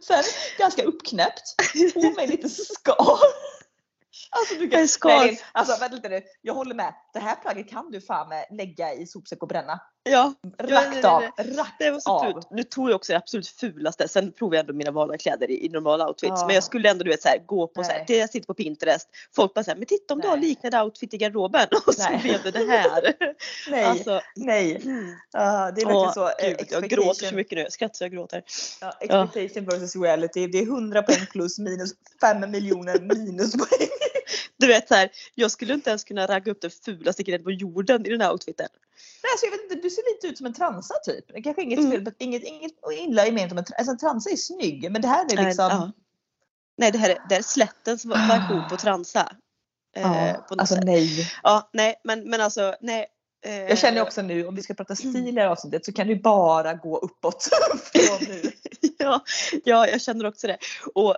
Sen 0.00 0.24
ganska 0.58 0.82
uppknäppt. 0.82 1.54
På 1.94 2.12
med 2.16 2.28
lite 2.28 2.48
skal. 2.48 3.18
Alltså, 4.30 4.54
du 4.54 4.70
kan. 4.70 4.88
Nej, 5.04 5.40
alltså 5.52 5.80
vänta 5.80 5.96
lite 5.96 6.08
nu. 6.08 6.22
Jag 6.42 6.54
håller 6.54 6.74
med. 6.74 6.94
Det 7.12 7.18
här 7.18 7.36
plagget 7.36 7.70
kan 7.70 7.90
du 7.90 8.00
fan 8.00 8.28
med 8.28 8.46
lägga 8.50 8.94
i 8.94 9.06
sopsäck 9.06 9.42
och 9.42 9.48
bränna. 9.48 9.80
Ja, 10.10 10.34
Rakt 10.58 10.70
nej, 10.90 11.00
nej, 11.02 11.04
av. 11.04 11.22
nej. 11.38 11.56
Rakt 11.56 12.02
så 12.02 12.10
av. 12.10 12.42
Nu 12.50 12.62
tog 12.62 12.90
jag 12.90 12.96
också 12.96 13.12
det 13.12 13.16
absolut 13.16 13.48
fulaste. 13.48 14.08
Sen 14.08 14.32
provade 14.32 14.56
jag 14.56 14.60
ändå 14.62 14.72
mina 14.72 14.90
vanliga 14.90 15.18
kläder 15.18 15.50
i, 15.50 15.66
i 15.66 15.68
normala 15.68 16.08
outfits. 16.08 16.32
Ja. 16.40 16.46
Men 16.46 16.54
jag 16.54 16.64
skulle 16.64 16.90
ändå 16.90 17.04
du 17.04 17.10
vet 17.10 17.22
så 17.22 17.28
här, 17.28 17.38
gå 17.46 17.66
på 17.66 17.84
så 17.84 17.90
här, 17.90 17.98
Nej. 17.98 18.04
det 18.08 18.16
jag 18.16 18.30
sitter 18.30 18.46
på 18.46 18.54
Pinterest. 18.54 19.08
Folk 19.36 19.54
bara 19.54 19.64
såhär, 19.64 19.76
men 19.78 19.86
titta 19.86 20.14
om 20.14 20.20
du 20.20 20.28
har 20.28 20.36
Nej. 20.36 20.48
liknande 20.48 20.82
outfit 20.82 21.14
i 21.14 21.18
garderoben. 21.18 21.66
Och 21.86 21.94
så 21.94 22.02
Nej. 22.02 22.20
blev 22.22 22.42
det 22.42 22.50
det 22.50 22.70
här. 22.70 23.14
Nej, 23.70 23.84
Alltså, 23.84 24.20
nej. 24.36 24.82
Ja, 25.32 25.70
det 25.76 25.82
är 25.82 25.86
verkligen 25.86 26.12
så. 26.12 26.28
eh, 26.28 26.48
Gud, 26.58 26.66
jag 26.70 26.82
gråter 26.88 27.26
så 27.26 27.34
mycket 27.34 27.56
nu. 27.56 27.62
Jag 27.62 27.72
skrattar 27.72 27.94
så 27.94 28.04
jag 28.04 28.12
gråter. 28.12 28.42
Ja, 28.80 28.92
expectation 29.00 29.64
versus 29.64 29.96
reality. 29.96 30.46
Det 30.46 30.58
är 30.58 30.62
100 30.62 31.02
poäng 31.02 31.26
plus 31.32 31.58
minus 31.58 31.90
5 32.20 32.50
miljoner 32.50 33.00
minuspoäng. 33.00 33.88
Du 34.56 34.66
vet 34.66 34.88
så 34.88 34.94
här, 34.94 35.10
jag 35.34 35.50
skulle 35.50 35.74
inte 35.74 35.90
ens 35.90 36.04
kunna 36.04 36.26
ragga 36.26 36.52
upp 36.52 36.60
den 36.60 36.70
fulaste 36.70 37.24
killen 37.24 37.44
på 37.44 37.50
jorden 37.50 38.06
i 38.06 38.08
den 38.10 38.20
här 38.20 38.32
outfiten. 38.32 38.68
Nej, 39.22 39.30
alltså, 39.32 39.46
jag 39.46 39.50
vet 39.52 39.62
inte, 39.62 39.74
du 39.74 39.90
ser 39.90 40.14
lite 40.14 40.26
ut 40.26 40.38
som 40.38 40.46
en 40.46 40.54
transa 40.54 40.94
typ. 41.04 41.24
Det 41.34 41.42
kanske 41.42 41.62
inget 41.62 41.78
Mm. 41.78 41.90
fel, 41.90 42.12
inget, 42.18 42.42
inget 42.44 42.72
illa 42.92 43.26
i 43.26 43.32
ment 43.32 43.52
om 43.52 43.58
en 43.58 43.64
transa. 43.64 43.76
Alltså, 43.78 43.92
en 43.92 43.98
transa 43.98 44.30
är 44.30 44.36
snygg 44.36 44.92
men 44.92 45.02
det 45.02 45.08
här 45.08 45.24
är 45.32 45.44
liksom. 45.46 45.64
ja. 45.70 45.92
Nej 46.78 46.92
det 46.92 46.98
här 46.98 47.10
är, 47.10 47.14
det 47.28 47.34
här 47.34 47.38
är 47.38 47.42
slättens 47.42 48.04
version 48.04 48.68
på 48.70 48.76
transa. 48.76 49.32
Eh, 49.96 50.02
Ja, 50.02 50.44
på 50.48 50.54
alltså 50.58 50.74
sätt. 50.74 50.84
nej. 50.84 51.32
Ja, 51.42 51.70
nej 51.72 52.00
men, 52.04 52.30
men 52.30 52.40
alltså 52.40 52.74
nej. 52.80 53.06
Eh, 53.44 53.62
Jag 53.62 53.78
känner 53.78 54.02
också 54.02 54.22
nu 54.22 54.46
om 54.46 54.54
vi 54.54 54.62
ska 54.62 54.74
prata 54.74 54.94
stil 54.96 55.28
i 55.28 55.32
det 55.32 55.40
här 55.40 55.48
avsnittet 55.48 55.84
så 55.84 55.92
kan 55.92 56.06
det 56.06 56.16
bara 56.16 56.74
gå 56.74 56.98
uppåt. 56.98 57.42
Från 57.92 58.18
nu. 58.28 58.52
ja, 58.98 59.24
ja, 59.64 59.88
jag 59.88 60.00
känner 60.00 60.26
också 60.26 60.46
det. 60.46 60.58
Och 60.94 61.16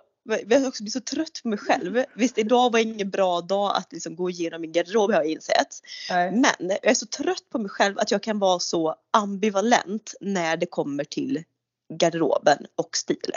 jag 0.48 0.60
har 0.60 0.68
också 0.68 0.82
blivit 0.82 0.92
så 0.92 1.00
trött 1.00 1.40
på 1.42 1.48
mig 1.48 1.58
själv. 1.58 2.04
Visst, 2.14 2.38
idag 2.38 2.72
var 2.72 2.78
ingen 2.78 3.10
bra 3.10 3.40
dag 3.40 3.76
att 3.76 3.92
liksom 3.92 4.16
gå 4.16 4.30
igenom 4.30 4.60
min 4.60 4.72
garderob 4.72 5.10
har 5.10 5.18
jag 5.22 5.30
insett. 5.30 5.80
Nej. 6.10 6.32
Men 6.32 6.68
jag 6.68 6.90
är 6.90 6.94
så 6.94 7.06
trött 7.06 7.44
på 7.50 7.58
mig 7.58 7.70
själv 7.70 7.98
att 7.98 8.10
jag 8.10 8.22
kan 8.22 8.38
vara 8.38 8.58
så 8.58 8.94
ambivalent 9.10 10.14
när 10.20 10.56
det 10.56 10.66
kommer 10.66 11.04
till 11.04 11.44
garderoben 11.94 12.66
och 12.76 12.96
stil. 12.96 13.32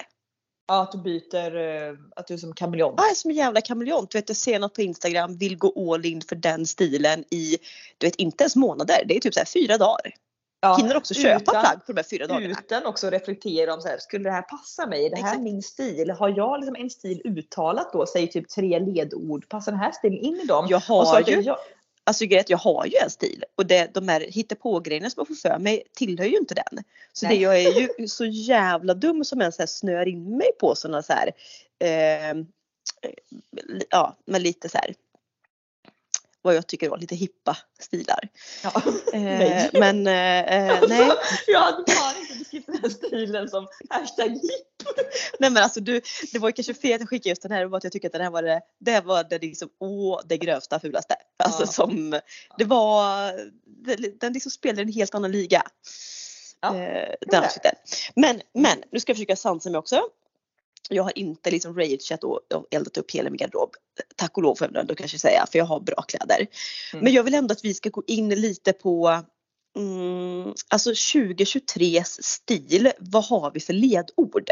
Ja, 0.67 0.81
att 0.81 0.91
du 0.91 0.97
byter, 0.97 1.55
eh, 1.55 1.95
att 2.15 2.27
du 2.27 2.33
är 2.33 2.37
som 2.37 2.53
kameleont. 2.53 2.95
Jag 2.97 3.11
är 3.11 3.15
som 3.15 3.31
en 3.31 3.37
jävla 3.37 3.61
kameleont. 3.61 4.11
Du 4.11 4.17
vet, 4.17 4.29
jag 4.29 4.37
ser 4.37 4.59
något 4.59 4.75
på 4.75 4.81
Instagram, 4.81 5.37
vill 5.37 5.57
gå 5.57 5.93
all 5.93 6.05
in 6.05 6.21
för 6.21 6.35
den 6.35 6.65
stilen 6.65 7.23
i, 7.29 7.57
du 7.97 8.07
vet 8.07 8.15
inte 8.15 8.43
ens 8.43 8.55
månader, 8.55 9.03
det 9.07 9.15
är 9.15 9.19
typ 9.19 9.33
så 9.33 9.39
här 9.39 9.45
fyra 9.45 9.77
dagar. 9.77 10.13
Ja, 10.63 10.75
Hinner 10.75 10.97
också 10.97 11.13
köpa 11.13 11.41
utan- 11.41 11.61
plagg 11.61 11.85
på 11.85 11.91
de 11.93 11.99
här 11.99 12.03
fyra 12.09 12.27
dagarna. 12.27 12.55
Utan 12.65 12.85
också 12.85 13.09
reflektera 13.09 13.73
om 13.73 13.81
så 13.81 13.87
här, 13.87 13.97
skulle 13.97 14.23
det 14.23 14.31
här 14.31 14.41
passa 14.41 14.85
mig? 14.85 15.05
Är 15.05 15.09
det 15.09 15.15
här 15.15 15.23
Exakt. 15.23 15.41
min 15.41 15.61
stil? 15.61 16.11
Har 16.11 16.29
jag 16.37 16.59
liksom 16.59 16.75
en 16.75 16.89
stil 16.89 17.21
uttalat 17.25 17.93
då? 17.93 18.05
Säg 18.05 18.27
typ 18.27 18.49
tre 18.49 18.79
ledord. 18.79 19.49
Passar 19.49 19.71
den 19.71 19.81
här 19.81 19.91
stilen 19.91 20.19
in 20.19 20.35
i 20.35 20.45
dem? 20.45 20.65
Jag 20.69 20.79
har 20.79 21.29
ju, 21.29 21.41
jag, 21.41 21.57
alltså 22.03 22.25
grejen 22.25 22.45
jag 22.47 22.57
har 22.57 22.85
ju 22.85 22.97
en 23.03 23.09
stil 23.09 23.43
och 23.55 23.65
det, 23.65 23.93
de 23.93 24.07
här 24.07 24.21
hittepå-grejerna 24.21 25.09
som 25.09 25.19
jag 25.19 25.27
får 25.27 25.49
för 25.49 25.59
mig 25.59 25.83
tillhör 25.95 26.25
ju 26.25 26.37
inte 26.37 26.55
den. 26.55 26.83
Så 27.13 27.25
Nej. 27.25 27.35
det, 27.37 27.43
jag 27.43 27.59
är 27.61 27.99
ju 27.99 28.07
så 28.07 28.25
jävla 28.25 28.93
dum 28.93 29.23
som 29.23 29.41
ens 29.41 29.59
här 29.59 29.65
snör 29.65 30.07
in 30.07 30.37
mig 30.37 30.51
på 30.59 30.75
sådana 30.75 31.01
så 31.03 31.13
här, 31.13 31.31
eh, 31.79 32.43
ja 33.89 34.15
men 34.25 34.43
lite 34.43 34.69
så 34.69 34.77
här 34.77 34.93
vad 36.43 36.55
jag 36.55 36.67
tycker 36.67 36.89
var 36.89 36.97
lite 36.97 37.15
hippa 37.15 37.57
stilar. 37.79 38.19
ja. 38.63 38.71
Eh, 39.13 39.21
Nej. 39.21 39.69
men 39.73 40.07
eh, 40.07 40.69
eh, 40.69 40.79
nej. 40.89 41.11
Jag 41.47 41.59
hade 41.59 41.91
fan 41.91 42.15
inte 42.21 42.33
beskrivit 42.39 42.67
den 42.67 42.79
här 42.81 42.89
stilen 42.89 43.49
som 43.49 43.67
hashtag 43.89 44.29
hipp. 44.29 44.87
Nej 45.39 45.49
men 45.49 45.63
alltså 45.63 45.79
du, 45.79 46.01
det 46.33 46.39
var 46.39 46.49
ju 46.49 46.53
kanske 46.53 46.73
fel 46.73 46.93
att 46.93 46.99
jag 46.99 47.09
skickade 47.09 47.29
just 47.29 47.41
den 47.41 47.51
här, 47.51 47.75
att 47.77 47.83
jag 47.83 47.93
tycker 47.93 48.07
att 48.07 48.13
den 48.13 48.21
här 48.21 48.29
var 48.29 48.43
det, 48.43 48.61
det 48.79 49.01
var 49.01 49.23
det 49.29 49.39
liksom, 49.39 49.69
åh 49.79 50.19
det 50.25 50.37
grövsta 50.37 50.79
fulaste. 50.79 51.15
Alltså 51.43 51.63
Ja. 51.63 51.67
som, 51.67 52.19
det 52.57 52.65
var, 52.65 53.31
det- 53.85 54.19
den 54.19 54.33
liksom 54.33 54.51
spelade 54.51 54.81
en 54.81 54.93
helt 54.93 55.15
annan 55.15 55.31
liga. 55.31 55.63
Ja, 56.61 56.77
eh, 56.77 57.15
den 57.21 57.43
outfiten. 57.43 57.71
Men, 58.15 58.41
men 58.53 58.83
nu 58.91 58.99
ska 58.99 59.09
jag 59.09 59.17
försöka 59.17 59.35
sansa 59.35 59.69
mig 59.69 59.79
också. 59.79 60.01
Jag 60.89 61.03
har 61.03 61.17
inte 61.17 61.51
liksom 61.51 61.75
rageat 61.79 62.23
och, 62.23 62.39
eldat 62.71 62.97
upp 62.97 63.11
hela 63.11 63.29
min 63.29 63.37
garderob. 63.37 63.75
Tack 64.15 64.37
och 64.37 64.43
lov 64.43 64.55
får 64.55 64.67
jag 64.67 64.81
ändå 64.81 64.95
kanske 64.95 65.19
säga 65.19 65.45
för 65.51 65.59
jag 65.59 65.65
har 65.65 65.79
bra 65.79 66.01
kläder. 66.01 66.47
Mm. 66.93 67.03
Men 67.03 67.13
jag 67.13 67.23
vill 67.23 67.33
ändå 67.33 67.51
att 67.51 67.65
vi 67.65 67.73
ska 67.73 67.89
gå 67.89 68.03
in 68.07 68.29
lite 68.29 68.73
på 68.73 69.23
mm, 69.77 70.53
alltså 70.67 70.91
2023s 70.91 72.19
stil. 72.21 72.91
Vad 72.99 73.25
har 73.25 73.51
vi 73.51 73.59
för 73.59 73.73
ledord? 73.73 74.49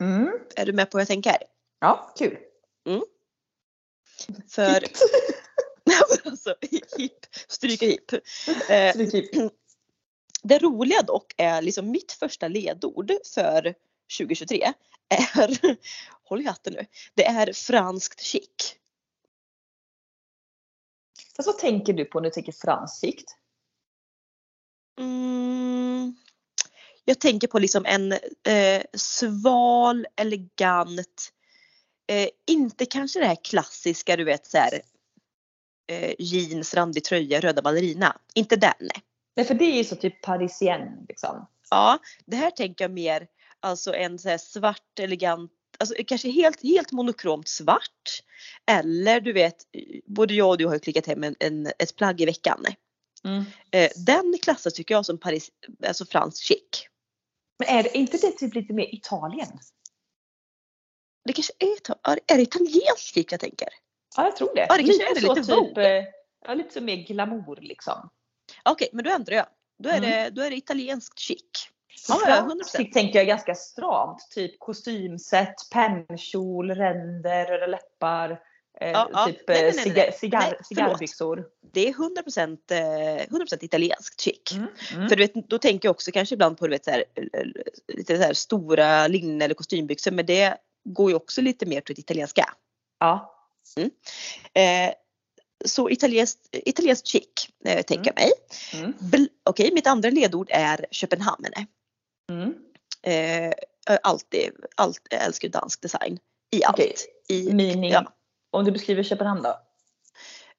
Mm. 0.00 0.28
Är 0.56 0.66
du 0.66 0.72
med 0.72 0.90
på 0.90 0.96
vad 0.96 1.00
jag 1.00 1.08
tänker? 1.08 1.36
Ja, 1.80 2.12
kul. 2.18 2.38
För. 4.48 4.64
Nej, 5.84 5.96
men 6.08 6.32
alltså, 6.32 6.54
hipp, 6.98 7.26
stryka 7.48 7.86
hipp. 7.86 8.12
Eh, 8.68 8.90
Stryk 8.92 9.14
hipp. 9.14 9.30
det 10.42 10.58
roliga 10.58 11.02
dock 11.02 11.34
är 11.36 11.62
liksom 11.62 11.90
mitt 11.90 12.12
första 12.12 12.48
ledord 12.48 13.12
för 13.34 13.74
2023 14.18 14.72
är, 15.12 15.76
håll 16.28 16.40
i 16.40 16.44
hatten 16.44 16.72
nu, 16.72 16.86
det 17.14 17.26
är 17.26 17.52
franskt 17.52 18.20
chic. 18.20 18.76
Fast 21.36 21.46
vad 21.46 21.58
tänker 21.58 21.92
du 21.92 22.04
på 22.04 22.20
när 22.20 22.24
du 22.24 22.34
tänker 22.34 22.52
fransikt? 22.52 23.36
Mm, 24.98 26.16
jag 27.04 27.20
tänker 27.20 27.48
på 27.48 27.58
liksom 27.58 27.84
en 27.86 28.12
eh, 28.12 28.82
sval, 28.94 30.06
elegant, 30.16 31.32
eh, 32.06 32.28
inte 32.46 32.86
kanske 32.86 33.20
det 33.20 33.26
här 33.26 33.44
klassiska 33.44 34.16
du 34.16 34.24
vet 34.24 34.46
så 34.46 34.58
här, 34.58 34.82
eh, 35.86 36.14
jeans, 36.18 36.74
randig 36.74 37.04
tröja, 37.04 37.40
röda 37.40 37.62
ballerina. 37.62 38.20
Inte 38.34 38.56
den. 38.56 38.88
Nej, 39.36 39.46
för 39.46 39.54
det 39.54 39.64
är 39.64 39.76
ju 39.76 39.84
så 39.84 39.96
typ 39.96 40.22
parisien 40.22 41.06
liksom. 41.08 41.46
Ja, 41.70 41.98
det 42.26 42.36
här 42.36 42.50
tänker 42.50 42.84
jag 42.84 42.92
mer 42.92 43.26
alltså 43.62 43.94
en 43.94 44.18
så 44.18 44.38
svart 44.38 44.98
elegant, 44.98 45.52
alltså 45.78 45.94
kanske 46.06 46.30
helt, 46.30 46.62
helt 46.62 46.92
monokromt 46.92 47.48
svart. 47.48 48.22
Eller 48.70 49.20
du 49.20 49.32
vet, 49.32 49.56
både 50.06 50.34
jag 50.34 50.48
och 50.48 50.58
du 50.58 50.66
har 50.66 50.74
ju 50.74 50.80
klickat 50.80 51.06
hem 51.06 51.24
en, 51.24 51.36
en, 51.40 51.66
ett 51.78 51.96
plagg 51.96 52.20
i 52.20 52.24
veckan. 52.26 52.64
Mm. 53.24 53.44
Eh, 53.70 53.90
den 54.06 54.38
klassas 54.42 54.74
tycker 54.74 54.94
jag 54.94 55.06
som 55.06 55.18
Paris, 55.18 55.50
alltså 55.86 56.06
fransk 56.06 56.44
chic. 56.44 56.86
Men 57.58 57.78
är 57.78 57.82
det 57.82 57.96
inte 57.98 58.16
det 58.16 58.30
typ 58.32 58.54
lite 58.54 58.72
mer 58.72 58.94
Italien? 58.94 59.58
Det 61.24 61.32
kanske 61.32 61.52
är, 61.58 61.66
är 62.12 62.14
det- 62.16 62.32
är 62.32 62.36
det 62.36 62.42
italiensk 62.42 63.14
chic 63.14 63.26
jag 63.30 63.40
tänker? 63.40 63.68
Ja, 64.16 64.24
jag 64.24 64.36
tror 64.36 64.54
det. 64.54 64.66
Ja, 64.68 64.76
det 64.76 64.82
kanske 64.82 65.10
är 65.10 65.14
det, 65.14 65.20
så 65.20 65.34
lite 65.34 65.46
typ, 65.46 65.56
Vogue. 65.56 65.98
eh, 65.98 66.04
ja, 66.44 66.54
lite 66.54 66.72
så 66.74 66.80
mer 66.80 66.96
glamour 66.96 67.58
liksom. 67.60 68.10
Okej, 68.64 68.88
men 68.92 69.04
då 69.04 69.10
ändrar 69.10 69.36
jag. 69.36 69.46
Då 69.82 69.88
är, 69.88 69.98
Mm. 69.98 70.10
det, 70.10 70.30
då 70.30 70.42
är 70.42 70.50
det 70.50 70.56
italiensk 70.56 71.18
chic. 71.18 71.68
Ja, 72.08 72.20
Ja, 72.26 72.28
ja, 72.28 72.42
100%. 72.42 72.46
Fransk 72.46 72.92
tänker 72.92 73.18
jag 73.18 73.26
ganska 73.26 73.54
stramt. 73.54 74.30
Typ 74.34 74.58
kostymset, 74.58 75.54
pennkjol, 75.72 76.70
ränder, 76.70 77.46
röda 77.46 77.66
läppar. 77.66 78.30
Eh, 78.80 78.90
Ja, 78.90 79.10
ja. 79.12 79.26
typ 79.26 79.50
eh, 79.50 79.54
nej, 79.54 79.62
nej, 79.62 79.72
cigar, 79.72 80.04
nej. 80.04 80.12
cigar, 80.12 80.56
cigarrbyxor. 80.64 81.44
Det 81.72 81.88
är 81.88 81.92
100%, 81.92 82.70
eh, 82.70 83.26
100% 83.28 83.64
italienskt 83.64 84.20
chic. 84.20 84.52
Mm. 84.52 84.66
Mm. 84.94 85.08
För 85.08 85.16
du 85.16 85.22
vet, 85.22 85.48
då 85.48 85.58
tänker 85.58 85.88
jag 85.88 85.90
också 85.94 86.10
kanske 86.10 86.34
ibland 86.34 86.58
på 86.58 86.66
du 86.66 86.70
vet, 86.70 86.84
så 86.84 86.90
här, 86.90 87.04
eh, 87.14 87.46
lite 87.88 88.16
så 88.16 88.22
här 88.22 88.32
stora 88.32 89.08
linne 89.08 89.44
eller 89.44 89.54
kostymbyxor 89.54 90.10
men 90.10 90.26
det 90.26 90.56
går 90.84 91.10
ju 91.10 91.16
också 91.16 91.40
lite 91.40 91.66
mer 91.66 91.80
till 91.80 91.94
det 91.94 92.00
italienska. 92.00 92.54
Ja. 92.98 93.34
Eh, 94.54 94.94
så 95.64 95.90
italienskt, 95.90 96.48
italienskt 96.52 97.06
chic 97.06 97.48
eh, 97.64 97.82
tänker 97.82 98.12
jag 98.14 98.24
mig. 98.24 98.32
Mm. 98.82 99.28
Okej, 99.44 99.70
mitt 99.72 99.86
andra 99.86 100.10
ledord 100.10 100.48
är 100.50 100.86
Köpenhamn. 100.90 101.44
Mm. 102.32 102.54
Eh, 103.02 103.52
jag 103.86 103.98
alltid, 104.02 104.50
allt, 104.76 105.00
jag 105.10 105.22
älskar 105.22 105.48
dansk 105.48 105.82
design. 105.82 106.18
I 106.50 106.64
allt. 106.64 106.74
Okej. 106.74 106.94
I, 107.28 107.52
Meaning, 107.52 107.90
ja. 107.90 108.12
om 108.50 108.64
du 108.64 108.72
beskriver 108.72 109.02
Köpenhamn 109.02 109.42
då? 109.42 109.60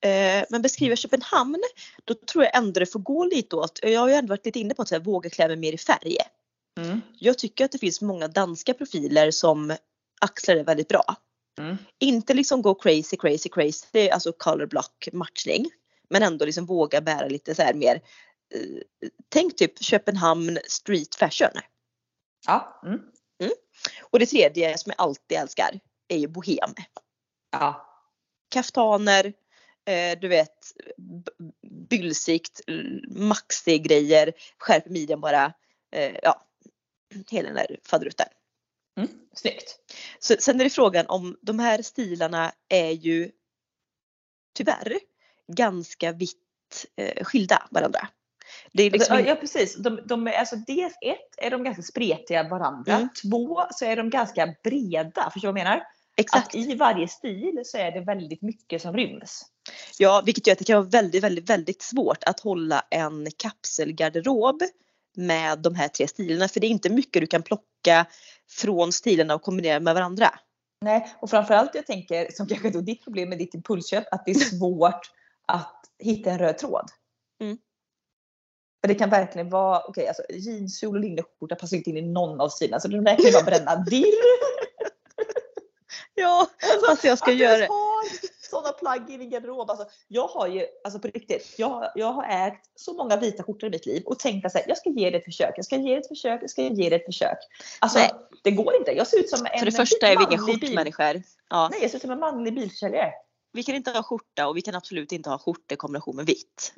Eh, 0.10 0.44
men 0.50 0.62
beskriver 0.62 0.96
Köpenhamn, 0.96 1.64
då 2.06 2.14
tror 2.14 2.44
jag 2.44 2.56
ändå 2.56 2.80
det 2.80 2.86
får 2.86 3.00
gå 3.00 3.26
lite 3.26 3.56
åt, 3.56 3.80
jag 3.84 4.00
har 4.00 4.08
ju 4.08 4.14
ändå 4.14 4.32
varit 4.32 4.46
lite 4.46 4.60
inne 4.60 4.74
på 4.74 4.82
att 4.82 4.88
så 4.88 4.96
här, 4.96 5.02
våga 5.02 5.30
klä 5.30 5.48
mig 5.48 5.58
mer 5.58 5.74
i 5.74 5.78
färg. 5.78 6.18
Mm. 6.80 7.02
Jag 7.20 7.38
tycker 7.38 7.66
att 7.66 7.72
det 7.72 7.78
finns 7.78 8.02
många 8.02 8.28
danska 8.28 8.74
profiler 8.74 9.32
som 9.32 9.76
axlar 10.22 10.56
det 10.56 10.64
väldigt 10.64 10.88
bra. 10.88 11.16
Mm. 11.60 11.78
Inte 12.00 12.34
liksom 12.34 12.62
gå 12.62 12.76
crazy, 12.76 13.18
crazy, 13.18 13.50
crazy, 13.50 14.10
alltså 14.10 14.32
color 14.32 14.66
block 14.66 15.10
matchning. 15.14 15.66
Men 16.10 16.24
ändå 16.24 16.46
liksom 16.46 16.66
våga 16.66 17.02
bära 17.02 17.28
lite 17.28 17.56
så 17.56 17.62
här 17.62 17.74
mer, 17.74 18.02
tänk 19.30 19.56
typ 19.56 19.84
Köpenhamn 19.84 20.60
street 20.68 21.16
fashion. 21.16 21.62
Ja. 22.46 22.82
Mm. 22.86 23.00
Och 24.02 24.20
det 24.20 24.26
tredje 24.26 24.78
som 24.78 24.94
jag 24.98 25.02
alltid 25.06 25.38
älskar 25.38 25.80
är 26.08 26.18
ju 26.18 26.28
bohem. 26.28 26.74
ja. 27.52 27.90
Kaftaner, 28.50 29.34
eh, 29.86 30.20
du 30.20 30.28
vet 30.28 30.58
bylsigt, 31.90 32.62
maxig 33.08 33.84
grejer, 33.84 34.34
skärper 34.58 34.90
midjan 34.90 35.22
bara. 35.22 35.54
Eh, 35.92 36.16
ja, 36.24 36.46
hela 37.30 37.48
den 37.48 37.56
där 37.56 37.80
faderutten. 37.84 38.28
Mm. 38.98 39.10
Snyggt. 39.34 39.80
Så, 40.20 40.36
sen 40.40 40.60
är 40.60 40.64
det 40.64 40.70
frågan 40.70 41.06
om 41.08 41.38
de 41.42 41.60
här 41.60 41.82
stilarna 41.82 42.54
är 42.70 42.92
ju 42.92 43.32
tyvärr 44.54 45.00
ganska 45.48 46.12
vitt 46.12 46.86
eh, 46.96 47.24
skilda 47.24 47.68
varandra. 47.72 48.08
Det 48.72 48.84
är 48.84 48.92
liksom 48.92 49.26
ja 49.26 49.36
precis. 49.36 49.76
De, 49.76 50.00
de 50.06 50.28
är, 50.28 50.32
alltså, 50.32 50.56
dels 50.56 50.94
ett 51.02 51.46
är 51.46 51.52
de 51.52 51.64
ganska 51.64 51.84
spretiga 51.84 52.50
varandra. 52.50 52.94
Mm. 52.94 53.10
Två 53.22 53.66
så 53.72 53.86
är 53.86 53.96
de 53.96 54.10
ganska 54.10 54.56
breda. 54.64 55.30
Förstår 55.34 55.48
du 55.48 55.52
vad 55.52 55.60
jag 55.60 55.66
menar? 55.66 55.84
exakt. 56.18 56.48
Att 56.48 56.56
i 56.56 56.76
varje 56.76 57.08
stil 57.08 57.62
så 57.66 57.78
är 57.78 57.92
det 57.92 58.02
väldigt 58.02 58.42
mycket 58.42 58.82
som 58.82 58.94
ryms. 58.94 59.46
Ja, 59.98 60.24
vilket 60.26 60.48
gör 60.48 60.52
att 60.52 60.60
det 60.60 60.66
kan 60.66 60.76
vara 60.76 60.90
väldigt, 60.90 61.24
väldigt, 61.24 61.50
väldigt 61.50 61.82
svårt 61.82 62.24
att 62.24 62.40
hålla 62.40 62.84
en 62.90 63.28
kapselgarderob 63.38 64.62
med 65.16 65.60
de 65.60 65.76
här 65.76 65.88
tre 65.88 66.08
stilarna. 66.08 66.48
För 66.48 66.60
det 66.60 66.68
är 66.68 66.70
inte 66.70 66.90
mycket 66.90 67.22
du 67.22 67.28
kan 67.28 67.44
plocka 67.44 68.06
från 68.50 68.92
stilarna 68.92 69.36
och 69.36 69.42
kombinera 69.42 69.80
med 69.80 69.94
varandra. 69.94 70.30
Nej, 70.82 71.14
och 71.20 71.30
framförallt 71.30 71.76
jag 71.76 71.86
tänker, 71.86 72.28
som 72.32 72.48
kanske 72.48 72.70
då 72.70 72.82
ditt 72.82 73.04
problem 73.04 73.30
med 73.30 73.38
ditt 73.38 73.54
impulsköp, 73.54 74.14
att 74.14 74.26
det 74.26 74.32
är 74.32 74.36
svårt 74.58 75.12
att 75.48 75.82
hitta 76.00 76.32
en 76.32 76.40
röd 76.40 76.58
tråd. 76.58 76.86
Mm. 77.42 77.58
För 78.84 78.88
det 78.88 78.96
kan 78.96 79.10
verkligen 79.10 79.50
vara, 79.50 79.84
okej 79.88 80.08
alltså 80.08 80.24
jeanskjol 80.30 80.96
och 80.96 81.02
linneskjorta 81.02 81.56
passar 81.56 81.78
inte 81.78 81.90
in 81.90 81.98
i 81.98 82.02
någon 82.02 82.42
av 82.42 82.50
stilarna. 82.50 82.80
Så 82.80 82.88
de 82.88 83.04
där 83.04 83.16
kan 83.16 83.26
ju 83.26 83.32
bara 83.32 83.44
bränna 83.44 83.76
dirr. 83.76 84.14
Ja, 86.16 86.48
alltså 86.90 87.08
jag 87.08 87.18
ska 87.18 87.32
att 87.32 87.38
göra 87.38 87.66
har 87.66 88.06
sådana 88.50 88.72
plagg 88.72 89.10
i 89.10 89.18
din 89.18 89.30
garderob. 89.30 89.70
Alltså, 89.70 89.86
jag 90.08 90.28
har 90.28 90.48
ju, 90.48 90.66
alltså 90.84 91.00
på 91.00 91.08
riktigt, 91.08 91.56
jag, 91.58 91.92
jag 91.96 92.14
har 92.14 92.48
ägt 92.48 92.66
så 92.76 92.94
många 92.94 93.18
vita 93.18 93.44
skjortor 93.44 93.68
i 93.68 93.72
mitt 93.72 93.86
liv 93.86 94.04
och 94.06 94.20
tänkt 94.20 94.46
att 94.46 94.68
jag 94.68 94.78
ska 94.78 94.90
ge 94.90 95.10
det 95.10 95.18
ett 95.18 95.26
försök, 95.26 95.54
jag 95.58 95.66
ska 95.66 95.76
ge 95.76 95.96
det 95.96 96.02
ett 96.02 96.08
försök, 96.08 96.44
jag 96.44 96.50
ska 96.50 96.62
ge 96.62 96.90
det 96.90 96.96
ett 96.96 97.06
försök. 97.06 97.38
Alltså 97.80 98.00
Nej. 98.00 98.12
det 98.44 98.52
går 98.52 98.76
inte. 98.76 98.92
Jag 98.92 99.08
ser 99.08 99.20
ut 99.20 99.30
som 99.30 99.46
en 99.46 99.60
För 99.60 99.66
det 99.66 99.72
första 99.72 100.08
är 100.08 100.18
vi 100.18 100.24
inga 100.24 100.38
skjortmänniskor. 100.38 101.24
Ja. 101.50 101.70
Nej, 101.72 101.80
jag 101.82 101.92
ser 101.92 101.98
ut 101.98 102.02
som 102.02 102.12
en 102.12 102.20
manlig 102.20 102.56
bilförsäljare. 102.56 103.12
Vi 103.54 103.64
kan 103.64 103.76
inte 103.76 103.92
ha 103.92 104.04
skjorta 104.04 104.48
och 104.48 104.58
vi 104.58 104.62
kan 104.62 104.76
absolut 104.76 105.12
inte 105.12 105.30
ha 105.30 105.38
skjorta 105.38 105.74
i 105.74 105.78
kombination 105.78 106.16
med 106.16 106.26
vitt. 106.26 106.74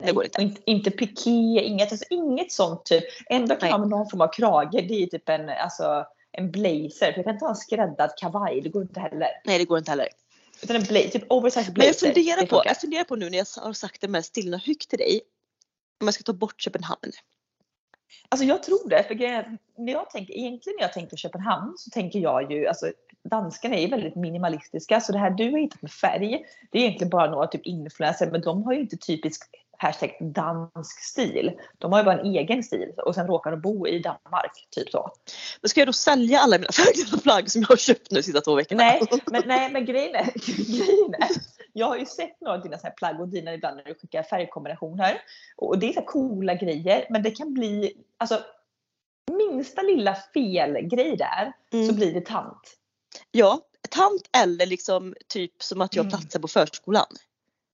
Det 0.00 0.12
går 0.12 0.24
inte. 0.24 0.42
Inte, 0.42 0.60
inte 0.64 0.90
piké, 0.90 1.60
inget, 1.64 1.92
alltså, 1.92 2.06
inget 2.10 2.52
sånt 2.52 2.84
typ. 2.84 3.04
Enda 3.26 3.56
kan 3.56 3.68
Nej. 3.68 3.78
ha 3.78 3.86
någon 3.86 4.10
form 4.10 4.20
av 4.20 4.32
krage, 4.32 4.86
det 4.88 5.02
är 5.02 5.06
typ 5.06 5.28
en, 5.28 5.48
alltså, 5.48 6.06
en 6.32 6.50
blazer. 6.50 7.12
För 7.12 7.18
jag 7.18 7.24
kan 7.24 7.34
inte 7.34 7.44
ha 7.44 7.50
en 7.50 7.56
skräddad 7.56 8.10
kavaj, 8.16 8.60
det 8.60 8.68
går 8.68 8.82
inte 8.82 9.00
heller. 9.00 9.28
Nej 9.44 9.58
det 9.58 9.64
går 9.64 9.78
inte 9.78 9.90
heller. 9.90 10.08
Utan 10.62 10.76
en 10.76 10.82
blazer, 10.82 11.08
typ 11.08 11.24
oversized 11.28 11.74
blazer. 11.74 12.06
Men 12.06 12.14
jag 12.14 12.14
funderar, 12.14 12.46
på, 12.46 12.62
jag 12.64 12.80
funderar 12.80 13.04
på 13.04 13.16
nu 13.16 13.30
när 13.30 13.38
jag 13.38 13.46
har 13.62 13.72
sagt 13.72 14.00
det 14.00 14.08
med 14.08 14.24
stilarna 14.24 14.62
högt 14.66 14.88
till 14.88 14.98
dig. 14.98 15.20
Om 16.00 16.06
jag 16.06 16.14
ska 16.14 16.22
ta 16.22 16.32
bort 16.32 16.62
Köpenhamn. 16.62 17.12
Alltså 18.28 18.46
jag 18.46 18.62
tror 18.62 18.88
det. 18.88 19.04
För 19.04 19.14
när 19.80 19.92
jag 19.92 20.10
tänker, 20.10 20.34
egentligen 20.34 20.76
när 20.78 20.84
jag 20.84 20.92
tänker 20.92 21.16
Köpenhamn 21.16 21.74
så 21.76 21.90
tänker 21.90 22.18
jag 22.18 22.52
ju, 22.52 22.66
alltså 22.66 22.92
danskarna 23.24 23.76
är 23.76 23.80
ju 23.80 23.88
väldigt 23.88 24.14
minimalistiska. 24.14 25.00
Så 25.00 25.12
det 25.12 25.18
här 25.18 25.30
du 25.30 25.50
har 25.50 25.58
hittat 25.58 25.82
med 25.82 25.92
färg, 25.92 26.44
det 26.70 26.78
är 26.78 26.82
egentligen 26.82 27.10
bara 27.10 27.30
några 27.30 27.46
typ 27.46 27.66
influencers, 27.66 28.28
men 28.32 28.40
de 28.40 28.62
har 28.62 28.72
ju 28.72 28.80
inte 28.80 28.96
typisk 28.96 29.42
hashtag 29.80 30.16
dansk 30.20 31.00
stil. 31.00 31.52
De 31.78 31.92
har 31.92 32.00
ju 32.00 32.04
bara 32.04 32.20
en 32.20 32.26
egen 32.26 32.62
stil 32.62 32.92
och 32.96 33.14
sen 33.14 33.26
råkar 33.26 33.50
de 33.50 33.60
bo 33.60 33.86
i 33.86 33.98
Danmark. 33.98 34.66
Typ 34.70 34.90
så. 34.90 35.10
Men 35.60 35.68
ska 35.68 35.80
jag 35.80 35.88
då 35.88 35.92
sälja 35.92 36.38
alla 36.38 36.58
mina 36.58 36.70
plagg 37.22 37.50
som 37.50 37.60
jag 37.60 37.68
har 37.68 37.76
köpt 37.76 38.10
nu 38.10 38.22
sista 38.22 38.40
två 38.40 38.54
veckorna? 38.54 38.82
Nej, 38.82 39.02
men, 39.26 39.42
nej, 39.46 39.72
men 39.72 39.84
grejen, 39.84 40.14
är, 40.14 40.24
grejen 40.66 41.14
är, 41.14 41.30
jag 41.72 41.86
har 41.86 41.96
ju 41.96 42.06
sett 42.06 42.40
några 42.40 42.56
av 42.56 42.62
dina 42.62 42.78
så 42.78 42.86
här 42.86 42.94
plagg 42.94 43.20
och 43.20 43.28
dina 43.28 43.54
ibland 43.54 43.76
när 43.76 43.84
du 43.84 43.94
skickar 43.94 44.22
färgkombinationer. 44.22 45.22
Och 45.56 45.78
det 45.78 45.88
är 45.88 45.92
så 45.92 46.02
coola 46.02 46.54
grejer 46.54 47.06
men 47.10 47.22
det 47.22 47.30
kan 47.30 47.54
bli, 47.54 47.92
alltså 48.18 48.40
minsta 49.30 49.82
lilla 49.82 50.16
felgrej 50.34 51.16
där 51.16 51.52
mm. 51.72 51.86
så 51.86 51.94
blir 51.94 52.14
det 52.14 52.26
tant. 52.26 52.76
Ja, 53.32 53.60
tant 53.90 54.22
eller 54.42 54.66
liksom 54.66 55.14
typ 55.28 55.62
som 55.62 55.80
att 55.80 55.96
jag 55.96 56.02
mm. 56.02 56.10
platsar 56.10 56.40
på 56.40 56.48
förskolan. 56.48 57.06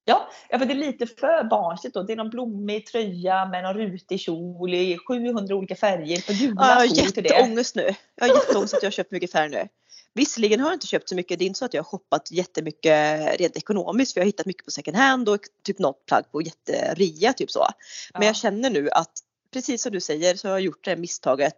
Ja, 0.09 0.29
ja, 0.49 0.59
för 0.59 0.67
det 0.67 0.73
är 0.73 0.77
lite 0.77 1.07
för 1.07 1.45
barnsligt 1.45 1.95
då. 1.95 2.03
Det 2.03 2.13
är 2.13 2.17
någon 2.17 2.31
blommig 2.31 2.87
tröja 2.87 3.47
med 3.47 3.63
någon 3.63 3.75
rutig 3.75 4.21
kjol 4.21 4.75
i 4.75 4.99
700 5.09 5.55
olika 5.55 5.77
färger. 5.77 6.17
För 6.17 6.33
gula 6.33 6.55
ja, 6.59 6.69
jag 6.69 6.77
har 6.77 6.97
jätteångest 6.97 7.77
nu. 7.77 7.95
Jag 8.15 8.29
har 8.29 8.35
jätteångest 8.35 8.75
att 8.75 8.83
jag 8.83 8.87
har 8.87 8.93
köpt 8.93 9.11
mycket 9.11 9.33
färg 9.33 9.51
nu. 9.51 9.69
Visserligen 10.15 10.61
har 10.61 10.69
jag 10.69 10.77
inte 10.77 10.87
köpt 10.87 11.09
så 11.09 11.15
mycket. 11.15 11.39
Det 11.39 11.45
är 11.45 11.47
inte 11.47 11.59
så 11.59 11.65
att 11.65 11.75
jag 11.75 11.83
har 11.83 11.89
shoppat 11.89 12.31
jättemycket 12.31 13.41
rent 13.41 13.57
ekonomiskt 13.57 14.13
för 14.13 14.21
jag 14.21 14.25
har 14.25 14.27
hittat 14.27 14.47
mycket 14.47 14.65
på 14.65 14.71
second 14.71 14.97
hand 14.97 15.29
och 15.29 15.41
typ 15.65 15.79
något 15.79 16.07
plagg 16.07 16.33
på 16.33 16.43
jätterea 16.43 17.33
typ 17.33 17.51
så. 17.51 17.67
Men 18.13 18.23
ja. 18.23 18.27
jag 18.27 18.37
känner 18.37 18.71
nu 18.71 18.91
att 18.91 19.13
precis 19.53 19.83
som 19.83 19.93
du 19.93 20.01
säger 20.01 20.35
så 20.35 20.49
har 20.49 20.53
jag 20.53 20.61
gjort 20.61 20.85
det 20.85 20.97
misstaget. 20.97 21.57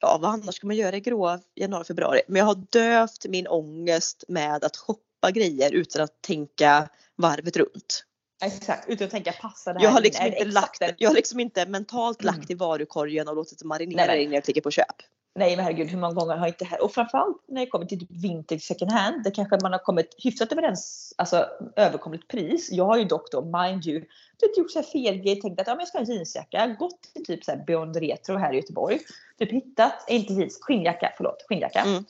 Ja, 0.00 0.18
vad 0.22 0.30
annars 0.30 0.54
ska 0.54 0.66
man 0.66 0.76
göra 0.76 0.96
i 0.96 1.00
gråa 1.00 1.40
januari, 1.54 1.84
februari? 1.84 2.20
Men 2.28 2.38
jag 2.38 2.46
har 2.46 2.62
dövt 2.70 3.26
min 3.28 3.46
ångest 3.46 4.24
med 4.28 4.64
att 4.64 4.76
shoppa 4.76 5.09
grejer 5.28 5.72
utan 5.72 6.02
att 6.02 6.22
tänka 6.22 6.88
varvet 7.16 7.56
runt. 7.56 8.04
Exakt, 8.44 8.88
utan 8.88 9.04
att 9.04 9.10
tänka 9.10 9.32
passa 9.32 9.72
det 9.72 9.78
här 9.78 9.86
jag 9.86 9.92
har 9.92 10.00
liksom 10.00 10.26
inte 10.26 10.44
lagt, 10.44 10.82
Jag 10.98 11.10
har 11.10 11.14
liksom 11.14 11.40
inte 11.40 11.66
mentalt 11.66 12.24
lagt 12.24 12.36
mm. 12.36 12.46
i 12.48 12.54
varukorgen 12.54 13.28
och 13.28 13.36
låtit 13.36 13.58
det 13.58 13.64
marinera 13.64 14.06
nej, 14.06 14.22
innan 14.22 14.34
jag 14.34 14.44
klickar 14.44 14.60
på 14.60 14.70
köp. 14.70 14.86
Nej 15.34 15.56
men 15.56 15.64
herregud 15.64 15.88
hur 15.88 15.98
många 15.98 16.14
gånger 16.14 16.36
har 16.36 16.46
inte 16.46 16.64
här 16.64 16.84
och 16.84 16.92
framförallt 16.92 17.44
när 17.48 17.60
det 17.60 17.66
kommer 17.66 17.86
till 17.86 18.00
typ 18.00 18.10
vintage 18.10 18.62
second 18.62 18.92
hand 18.92 19.24
där 19.24 19.30
kanske 19.34 19.58
man 19.62 19.72
har 19.72 19.78
kommit 19.78 20.14
hyfsat 20.18 20.52
överens, 20.52 21.14
alltså 21.18 21.46
överkomligt 21.76 22.28
pris. 22.28 22.68
Jag 22.72 22.84
har 22.84 22.98
ju 22.98 23.04
dock 23.04 23.32
då 23.32 23.44
mind 23.44 23.86
you, 23.86 24.00
typ 24.38 24.58
gjort 24.58 24.70
så 24.70 24.78
här 24.78 24.86
felgrej, 24.86 25.40
tänkt 25.40 25.60
att 25.60 25.66
ja, 25.66 25.72
men 25.72 25.80
jag 25.80 25.88
ska 25.88 25.98
ha 25.98 26.04
en 26.04 26.12
jeansjacka, 26.12 26.66
gått 26.66 27.02
till 27.14 27.24
typ 27.24 27.44
så 27.44 27.50
här 27.50 27.64
Beyond 27.66 27.96
Retro 27.96 28.36
här 28.36 28.52
i 28.52 28.56
Göteborg. 28.56 28.98
Typ 29.38 29.52
hittat, 29.52 30.04
inte 30.08 30.32
jeans, 30.32 30.58
skinnjacka, 30.62 31.12
förlåt, 31.16 31.44
skinnjacka. 31.48 31.80
Mm 31.80 32.04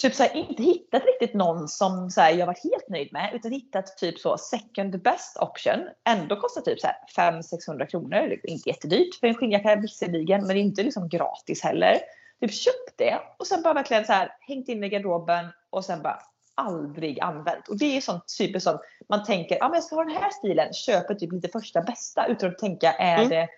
typ 0.00 0.14
så 0.14 0.22
här, 0.22 0.36
inte 0.36 0.62
hittat 0.62 1.02
riktigt 1.04 1.34
någon 1.34 1.68
som 1.68 2.10
så 2.10 2.20
här, 2.20 2.30
jag 2.30 2.46
varit 2.46 2.64
helt 2.64 2.88
nöjd 2.88 3.12
med 3.12 3.30
utan 3.34 3.52
hittat 3.52 3.96
typ 3.96 4.18
så 4.18 4.38
second 4.38 5.02
best 5.02 5.36
option. 5.36 5.88
Ändå 6.08 6.36
kostar 6.36 6.60
typ 6.60 6.78
500-600 7.16 7.86
kronor. 7.86 8.40
Inte 8.44 8.68
jättedyrt 8.68 9.14
för 9.14 9.26
en 9.26 9.34
skinnjacka 9.34 9.76
visserligen 9.76 10.46
men 10.46 10.56
inte 10.56 10.82
liksom 10.82 11.08
gratis 11.08 11.62
heller. 11.62 11.98
Typ 12.40 12.54
köpt 12.54 12.94
det 12.96 13.20
och 13.38 13.46
sen 13.46 13.62
bara 13.62 13.74
verkligen 13.74 14.04
så 14.04 14.12
här 14.12 14.36
hängt 14.40 14.68
in 14.68 14.84
i 14.84 14.88
garderoben 14.88 15.46
och 15.70 15.84
sen 15.84 16.02
bara 16.02 16.18
aldrig 16.54 17.20
använt. 17.20 17.68
Och 17.68 17.78
det 17.78 17.96
är 17.96 18.00
sånt 18.00 18.24
typiskt 18.38 18.70
som 18.70 18.78
man 19.08 19.24
tänker, 19.24 19.56
ja 19.56 19.64
ah, 19.64 19.68
men 19.68 19.74
jag 19.74 19.84
ska 19.84 19.94
ha 19.94 20.04
den 20.04 20.16
här 20.16 20.30
stilen, 20.30 20.72
köper 20.72 21.14
typ 21.14 21.32
lite 21.32 21.48
första 21.48 21.82
bästa 21.82 22.26
utan 22.26 22.50
att 22.50 22.58
tänka 22.58 22.92
är 22.92 23.18
mm. 23.18 23.28
det 23.28 23.48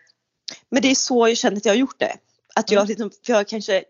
men 0.70 0.82
det 0.82 0.90
är 0.90 0.94
så 0.94 1.28
jag 1.28 1.36
känner 1.36 1.56
att 1.56 1.64
jag 1.64 1.72
har 1.72 1.78
gjort 1.78 1.98
det. 1.98 2.12
Att 2.54 2.70
jag, 2.70 2.80
mm. 2.80 2.88
liksom, 2.88 3.10
för 3.26 3.32
jag, 3.32 3.48
kanske, 3.48 3.84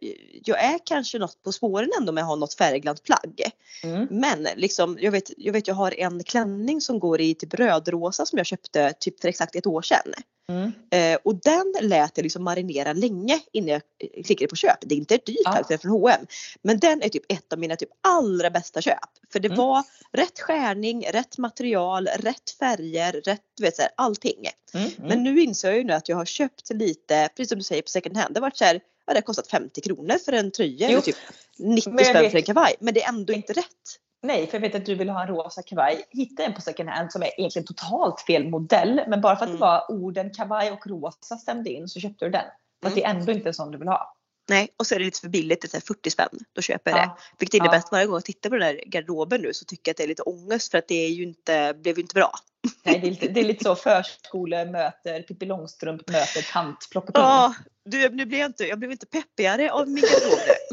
jag 0.44 0.64
är 0.64 0.78
kanske 0.84 1.18
något 1.18 1.42
på 1.42 1.52
spåren 1.52 1.90
ändå 2.00 2.12
med 2.12 2.22
att 2.22 2.28
ha 2.28 2.36
något 2.36 2.54
färgglatt 2.54 3.02
plagg. 3.02 3.42
Mm. 3.82 4.06
Men 4.10 4.48
liksom, 4.56 4.98
jag, 5.00 5.12
vet, 5.12 5.30
jag 5.36 5.52
vet 5.52 5.68
jag 5.68 5.74
har 5.74 6.00
en 6.00 6.24
klänning 6.24 6.80
som 6.80 6.98
går 6.98 7.20
i 7.20 7.34
typ 7.34 7.54
rödrosa 7.54 8.26
som 8.26 8.36
jag 8.36 8.46
köpte 8.46 8.92
typ 9.00 9.20
för 9.20 9.28
exakt 9.28 9.56
ett 9.56 9.66
år 9.66 9.82
sedan. 9.82 10.12
Mm. 10.48 10.72
Eh, 10.90 11.18
och 11.24 11.34
den 11.34 11.74
lät 11.80 12.16
jag 12.16 12.22
liksom 12.22 12.44
marinera 12.44 12.92
länge 12.92 13.40
innan 13.52 13.68
jag 13.68 13.82
klickade 14.24 14.48
på 14.48 14.56
köp. 14.56 14.78
Det 14.80 14.94
är 14.94 14.96
inte 14.96 15.16
dyrt 15.16 15.44
plagg 15.44 15.64
ja. 15.68 15.78
från 15.78 15.90
H&M 15.90 16.26
Men 16.62 16.78
den 16.78 17.02
är 17.02 17.08
typ 17.08 17.32
ett 17.32 17.52
av 17.52 17.58
mina 17.58 17.76
typ 17.76 17.88
allra 18.00 18.50
bästa 18.50 18.80
köp. 18.80 18.98
För 19.32 19.40
det 19.40 19.48
mm. 19.48 19.58
var 19.58 19.84
rätt 20.12 20.40
skärning, 20.40 21.06
rätt 21.10 21.38
material, 21.38 22.06
rätt 22.06 22.50
färger, 22.58 23.12
rätt 23.12 23.40
vet 23.60 23.76
så 23.76 23.82
här, 23.82 23.90
allting. 23.96 24.46
Mm. 24.74 24.86
mm. 24.86 25.08
Men 25.08 25.22
nu 25.22 25.40
inser 25.40 25.68
jag 25.68 25.78
ju 25.78 25.84
nu 25.84 25.92
att 25.92 26.08
jag 26.08 26.16
har 26.16 26.24
köpt 26.24 26.70
lite, 26.70 27.28
precis 27.36 27.48
som 27.48 27.58
du 27.58 27.64
säger 27.64 27.82
på 27.82 27.88
second 27.88 28.16
hand. 28.16 28.34
Det 28.34 28.40
har 28.40 28.46
varit 28.46 28.56
så 28.56 28.64
här, 28.64 28.80
ja, 29.06 29.12
det 29.12 29.16
har 29.16 29.22
kostat 29.22 29.48
50 29.48 29.80
kronor 29.80 30.18
för 30.24 30.32
en 30.32 30.50
tröja 30.50 30.86
jo. 30.86 30.92
eller 30.92 31.00
typ 31.00 31.16
90 31.58 31.82
spänn 31.82 32.30
för 32.30 32.38
en 32.38 32.42
kavaj. 32.42 32.74
Men 32.80 32.94
det 32.94 33.02
är 33.02 33.08
ändå 33.08 33.32
inte 33.32 33.52
rätt. 33.52 33.98
Nej, 34.22 34.46
för 34.46 34.54
jag 34.54 34.60
vet 34.60 34.74
att 34.74 34.86
du 34.86 34.94
vill 34.94 35.08
ha 35.08 35.22
en 35.22 35.28
rosa 35.28 35.62
kavaj. 35.62 36.04
Hitta 36.10 36.44
en 36.44 36.54
på 36.54 36.60
second 36.60 36.88
hand 36.88 37.12
som 37.12 37.22
är 37.22 37.40
egentligen 37.40 37.66
totalt 37.66 38.20
fel 38.20 38.48
modell. 38.48 39.00
Men 39.08 39.20
bara 39.20 39.36
för 39.36 39.44
att 39.44 39.48
mm. 39.48 39.60
det 39.60 39.66
var 39.66 39.90
orden 39.90 40.30
kavaj 40.30 40.70
och 40.70 40.86
rosa 40.86 41.36
stämde 41.36 41.70
in 41.70 41.88
så 41.88 42.00
köpte 42.00 42.24
du 42.24 42.30
den. 42.30 42.44
För 42.82 42.88
att 42.88 42.94
det 42.94 43.04
är 43.04 43.10
mm. 43.10 43.20
ändå 43.20 43.32
inte 43.32 43.48
en 43.48 43.54
sån 43.54 43.70
du 43.70 43.78
vill 43.78 43.88
ha. 43.88 44.14
Nej, 44.48 44.68
och 44.76 44.86
så 44.86 44.94
är 44.94 44.98
det 44.98 45.04
lite 45.04 45.20
för 45.20 45.28
billigt, 45.28 45.60
det 45.60 45.74
är 45.74 45.80
40 45.80 46.10
spänn. 46.10 46.28
Då 46.52 46.62
köper 46.62 46.90
jag 46.90 47.00
ja. 47.00 47.02
det. 47.04 47.36
Vilket 47.38 47.54
innebär 47.54 47.74
ja. 47.74 47.78
att 47.78 47.92
varje 47.92 48.06
gång 48.06 48.14
jag 48.14 48.24
tittar 48.24 48.50
på 48.50 48.56
den 48.56 48.64
här 48.66 48.80
garderoben 48.86 49.40
nu 49.40 49.52
så 49.52 49.64
tycker 49.64 49.88
jag 49.88 49.92
att 49.92 49.96
det 49.96 50.02
är 50.02 50.08
lite 50.08 50.22
ångest 50.22 50.70
för 50.70 50.78
att 50.78 50.88
det 50.88 51.04
är 51.04 51.08
ju 51.08 51.22
inte, 51.22 51.74
blev 51.82 51.96
ju 51.96 52.02
inte 52.02 52.14
bra. 52.14 52.32
Nej, 52.82 53.00
det 53.00 53.06
är 53.06 53.10
lite, 53.10 53.28
det 53.28 53.40
är 53.40 53.44
lite 53.44 53.64
så 53.64 53.74
förskole 53.74 54.64
möter 54.64 55.22
Pippi 55.22 55.46
Långstrump 55.46 56.08
möter 56.08 56.52
tant. 56.52 56.88
Ja, 57.14 57.54
du, 57.84 58.08
nu 58.08 58.26
blev 58.26 58.40
jag 58.40 58.48
inte, 58.48 58.64
jag 58.64 58.78
blev 58.78 58.92
inte 58.92 59.06
peppigare 59.06 59.72
av 59.72 59.88
min 59.88 60.04
garderob 60.04 60.38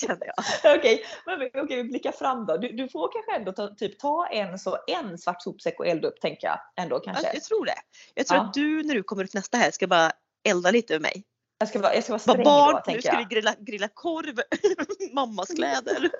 känner 0.00 0.26
jag. 0.26 0.76
Okej, 0.78 1.04
okay, 1.26 1.62
okay, 1.62 1.76
vi 1.76 1.84
blickar 1.84 2.12
fram 2.12 2.46
då. 2.46 2.56
Du, 2.56 2.68
du 2.68 2.88
får 2.88 3.12
kanske 3.12 3.36
ändå 3.36 3.52
ta, 3.52 3.74
typ, 3.74 3.98
ta 3.98 4.26
en, 4.26 4.58
så, 4.58 4.78
en 4.86 5.18
svart 5.18 5.42
sopsäck 5.42 5.80
och 5.80 5.86
elda 5.86 6.08
upp 6.08 6.20
tänker 6.20 6.46
jag. 6.46 6.58
Ändå, 6.76 7.00
kanske. 7.00 7.30
Jag, 7.34 7.42
tror 7.42 7.66
det. 7.66 7.78
Jag 8.14 8.26
tror 8.26 8.38
ja. 8.38 8.44
att 8.44 8.54
du 8.54 8.82
när 8.82 8.94
du 8.94 9.02
kommer 9.02 9.24
upp 9.24 9.34
nästa 9.34 9.58
här 9.58 9.70
ska 9.70 9.86
bara 9.86 10.12
elda 10.48 10.70
lite 10.70 10.92
med 10.92 11.02
mig. 11.02 11.24
Jag 11.58 11.68
ska 11.68 11.78
vara, 11.78 11.94
jag 11.94 12.04
ska 12.04 12.12
vara 12.12 12.18
sträng 12.18 12.44
barn, 12.44 12.82
då, 12.86 12.92
nu 12.92 13.02
ska 13.02 13.18
vi 13.18 13.24
grilla, 13.24 13.54
grilla 13.58 13.88
korv, 13.94 14.40
mammas 15.12 15.48
kläder. 15.48 16.10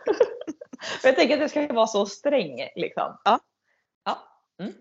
jag 1.03 1.17
tänker 1.17 1.35
att 1.35 1.41
det 1.41 1.49
ska 1.49 1.75
vara 1.75 1.87
så 1.87 2.07
sträng 2.07 2.69
liksom. 2.77 3.19
Ja. 3.25 3.41
ja. 4.05 4.19
Mm. 4.61 4.73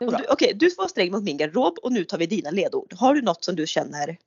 Mm. 0.00 0.14
Okej, 0.14 0.26
okay, 0.32 0.52
du 0.52 0.70
får 0.70 0.76
vara 0.76 0.88
sträng 0.88 1.10
mot 1.10 1.22
min 1.22 1.36
garderob 1.36 1.78
och 1.82 1.92
nu 1.92 2.04
tar 2.04 2.18
vi 2.18 2.26
dina 2.26 2.50
ledord. 2.50 2.92
Har 2.92 3.14
du 3.14 3.22
något 3.22 3.44
som 3.44 3.56
du 3.56 3.66
känner 3.66 4.18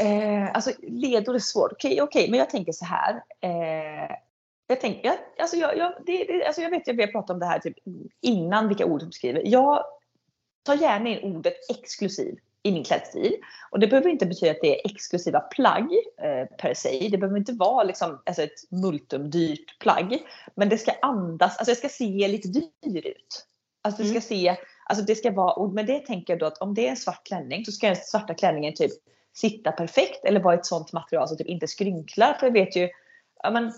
Eh, 0.00 0.50
alltså 0.54 0.70
ledord 0.82 1.34
är 1.34 1.38
svårt. 1.38 1.72
Okej, 1.72 1.92
okay, 1.92 2.02
okay, 2.02 2.30
men 2.30 2.38
jag 2.38 2.50
tänker 2.50 2.72
så 2.72 2.84
här. 2.84 3.14
Eh, 3.40 4.16
jag, 4.66 4.80
tänker, 4.80 5.08
jag, 5.08 5.18
alltså 5.38 5.56
jag, 5.56 5.76
jag, 5.76 5.92
det, 6.06 6.24
det, 6.24 6.46
alltså 6.46 6.62
jag 6.62 6.70
vet 6.70 6.88
att 6.88 6.96
vi 6.96 7.02
har 7.02 7.12
pratat 7.12 7.30
om 7.30 7.38
det 7.38 7.46
här 7.46 7.58
typ 7.58 7.76
innan 8.20 8.68
vilka 8.68 8.86
ord 8.86 9.00
du 9.00 9.12
skriver. 9.12 9.42
Jag 9.44 9.84
tar 10.62 10.74
gärna 10.74 11.08
in 11.08 11.36
ordet 11.36 11.54
exklusiv 11.70 12.38
i 12.62 12.72
min 12.72 12.84
klädstil. 12.84 13.36
Och 13.70 13.80
det 13.80 13.86
behöver 13.86 14.10
inte 14.10 14.26
betyda 14.26 14.50
att 14.50 14.60
det 14.62 14.80
är 14.80 14.90
exklusiva 14.90 15.40
plagg 15.40 15.92
eh, 16.22 16.56
per 16.58 16.74
se. 16.74 17.08
Det 17.10 17.18
behöver 17.18 17.38
inte 17.38 17.52
vara 17.52 17.84
liksom, 17.84 18.22
alltså 18.26 18.42
ett 18.42 18.70
multumdyrt 18.70 19.78
plagg. 19.78 20.18
Men 20.54 20.68
det 20.68 20.78
ska 20.78 20.92
andas, 21.02 21.58
alltså 21.58 21.72
det 21.72 21.76
ska 21.76 21.88
se 21.88 22.28
lite 22.28 22.48
dyr 22.48 23.06
ut. 23.06 23.46
Alltså 23.82 24.02
det 24.02 24.08
ska 24.08 24.36
mm. 24.36 24.56
se, 24.56 24.56
alltså 24.84 25.04
det 25.04 25.14
ska 25.14 25.30
vara, 25.30 25.72
med 25.72 25.86
det 25.86 25.98
tänker 25.98 26.32
jag 26.32 26.40
då 26.40 26.46
att 26.46 26.58
om 26.58 26.74
det 26.74 26.86
är 26.86 26.90
en 26.90 26.96
svart 26.96 27.26
klänning 27.26 27.64
så 27.64 27.72
ska 27.72 27.86
den 27.86 27.96
svarta 27.96 28.34
klänningen 28.34 28.74
typ 28.74 28.92
sitta 29.34 29.72
perfekt 29.72 30.24
eller 30.24 30.40
vara 30.40 30.54
ett 30.54 30.66
sånt 30.66 30.92
material 30.92 31.28
som 31.28 31.36
typ 31.36 31.46
inte 31.46 31.68
skrynklar. 31.68 32.34
För 32.34 32.46
jag 32.46 32.52
vet 32.52 32.76
ju, 32.76 32.88
ja 33.42 33.50
men, 33.50 33.72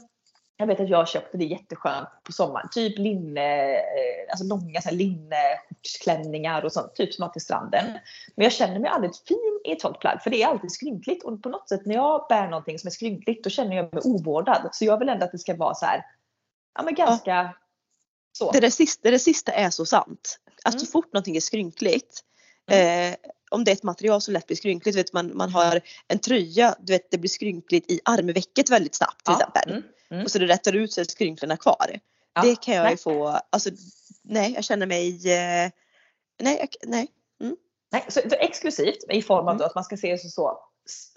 jag 0.56 0.66
vet 0.66 0.80
att 0.80 0.88
jag 0.88 1.08
köpte 1.08 1.38
det 1.38 1.44
jätteskönt 1.44 2.08
på 2.24 2.32
sommaren. 2.32 2.68
Typ 2.72 2.98
linne, 2.98 3.74
eh, 3.74 4.30
alltså 4.30 4.44
långa 4.44 4.80
linneskjortsklänningar 4.90 6.64
och 6.64 6.72
sånt. 6.72 6.94
Typ 6.94 7.14
som 7.14 7.22
man 7.22 7.32
till 7.32 7.42
stranden. 7.42 7.98
Men 8.36 8.44
jag 8.44 8.52
känner 8.52 8.78
mig 8.78 8.90
aldrig 8.90 9.12
fin 9.28 9.60
i 9.64 9.72
ett 9.72 9.80
sånt 9.80 10.00
plagg. 10.00 10.22
För 10.22 10.30
det 10.30 10.42
är 10.42 10.46
alltid 10.46 10.72
skrynkligt. 10.72 11.24
Och 11.24 11.42
på 11.42 11.48
något 11.48 11.68
sätt 11.68 11.86
när 11.86 11.94
jag 11.94 12.26
bär 12.28 12.48
någonting 12.48 12.78
som 12.78 12.88
är 12.88 12.90
skrynkligt 12.90 13.44
då 13.44 13.50
känner 13.50 13.76
jag 13.76 13.94
mig 13.94 14.02
ovårdad. 14.04 14.68
Så 14.72 14.84
jag 14.84 14.98
vill 14.98 15.08
ändå 15.08 15.24
att 15.24 15.32
det 15.32 15.38
ska 15.38 15.56
vara 15.56 15.74
så 15.74 15.86
här, 15.86 16.04
ja 16.74 16.82
men 16.82 16.94
ganska 16.94 17.30
ja. 17.30 17.52
så. 18.32 18.50
Det 18.50 18.60
där, 18.60 18.70
sista, 18.70 19.00
det 19.02 19.10
där 19.10 19.18
sista 19.18 19.52
är 19.52 19.70
så 19.70 19.86
sant. 19.86 20.38
Alltså 20.64 20.78
mm. 20.78 20.86
så 20.86 20.92
fort 20.92 21.12
någonting 21.12 21.36
är 21.36 21.40
skrynkligt 21.40 22.24
Mm. 22.66 23.12
Eh, 23.12 23.16
om 23.54 23.64
det 23.64 23.70
är 23.70 23.72
ett 23.72 23.82
material 23.82 24.20
som 24.20 24.34
lätt 24.34 24.46
blir 24.46 24.56
skrynkligt, 24.56 24.98
vet 24.98 25.12
man, 25.12 25.36
man 25.36 25.50
har 25.50 25.80
en 26.08 26.18
tröja, 26.18 26.74
du 26.80 26.92
vet 26.92 27.10
det 27.10 27.18
blir 27.18 27.30
skrynkligt 27.30 27.90
i 27.90 28.00
armvecket 28.04 28.70
väldigt 28.70 28.94
snabbt 28.94 29.24
till 29.24 29.34
ja. 29.38 29.40
exempel. 29.40 29.70
Mm. 29.70 29.82
Mm. 30.10 30.24
Och 30.24 30.30
så 30.30 30.38
det 30.38 30.46
rättar 30.46 30.76
ut 30.76 30.92
sig 30.92 31.04
skrynklorna 31.04 31.56
kvar. 31.56 31.98
Ja. 32.34 32.42
Det 32.42 32.60
kan 32.60 32.74
jag 32.74 32.82
nej. 32.82 32.92
ju 32.92 32.96
få, 32.96 33.40
alltså 33.50 33.70
nej 34.22 34.52
jag 34.54 34.64
känner 34.64 34.86
mig, 34.86 35.32
eh, 35.32 35.70
nej, 36.40 36.68
nej. 36.82 37.08
Mm. 37.40 37.56
Nej, 37.92 38.04
så, 38.08 38.20
så, 38.20 38.36
exklusivt 38.38 39.04
i 39.10 39.22
form 39.22 39.48
av 39.48 39.54
mm. 39.54 39.66
att 39.66 39.74
man 39.74 39.84
ska 39.84 39.96
se 39.96 40.12
det 40.12 40.18
så, 40.18 40.58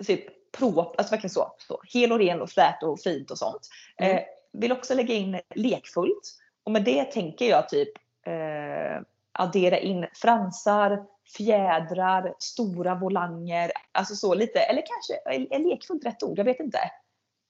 typ 0.08 0.52
pro, 0.52 0.80
alltså 0.80 1.12
verkligen 1.12 1.34
så, 1.34 1.56
så 1.68 1.82
hel 1.94 2.12
och 2.12 2.20
ren 2.20 2.42
och 2.42 2.50
flät 2.50 2.84
och 2.84 3.00
fint 3.00 3.32
och 3.32 3.38
sånt. 3.38 3.70
Mm. 3.98 4.18
Eh, 4.18 4.24
vill 4.54 4.72
också 4.72 4.94
lägga 4.94 5.14
in 5.14 5.40
lekfullt 5.56 6.38
och 6.64 6.72
med 6.72 6.84
det 6.84 7.04
tänker 7.04 7.50
jag 7.50 7.70
typ 7.70 7.90
eh, 8.26 9.02
addera 9.32 9.80
in 9.80 10.08
fransar, 10.14 11.06
fjädrar, 11.38 12.34
stora 12.40 12.96
volanger, 12.96 13.72
alltså 13.92 14.16
så 14.16 14.34
lite, 14.34 14.60
eller 14.60 14.84
kanske, 14.86 15.14
är 15.56 15.60
lekfullt 15.60 16.06
rätt 16.06 16.24
ord? 16.24 16.40
Jag 16.40 16.46
vet 16.46 16.60
inte. 16.60 16.80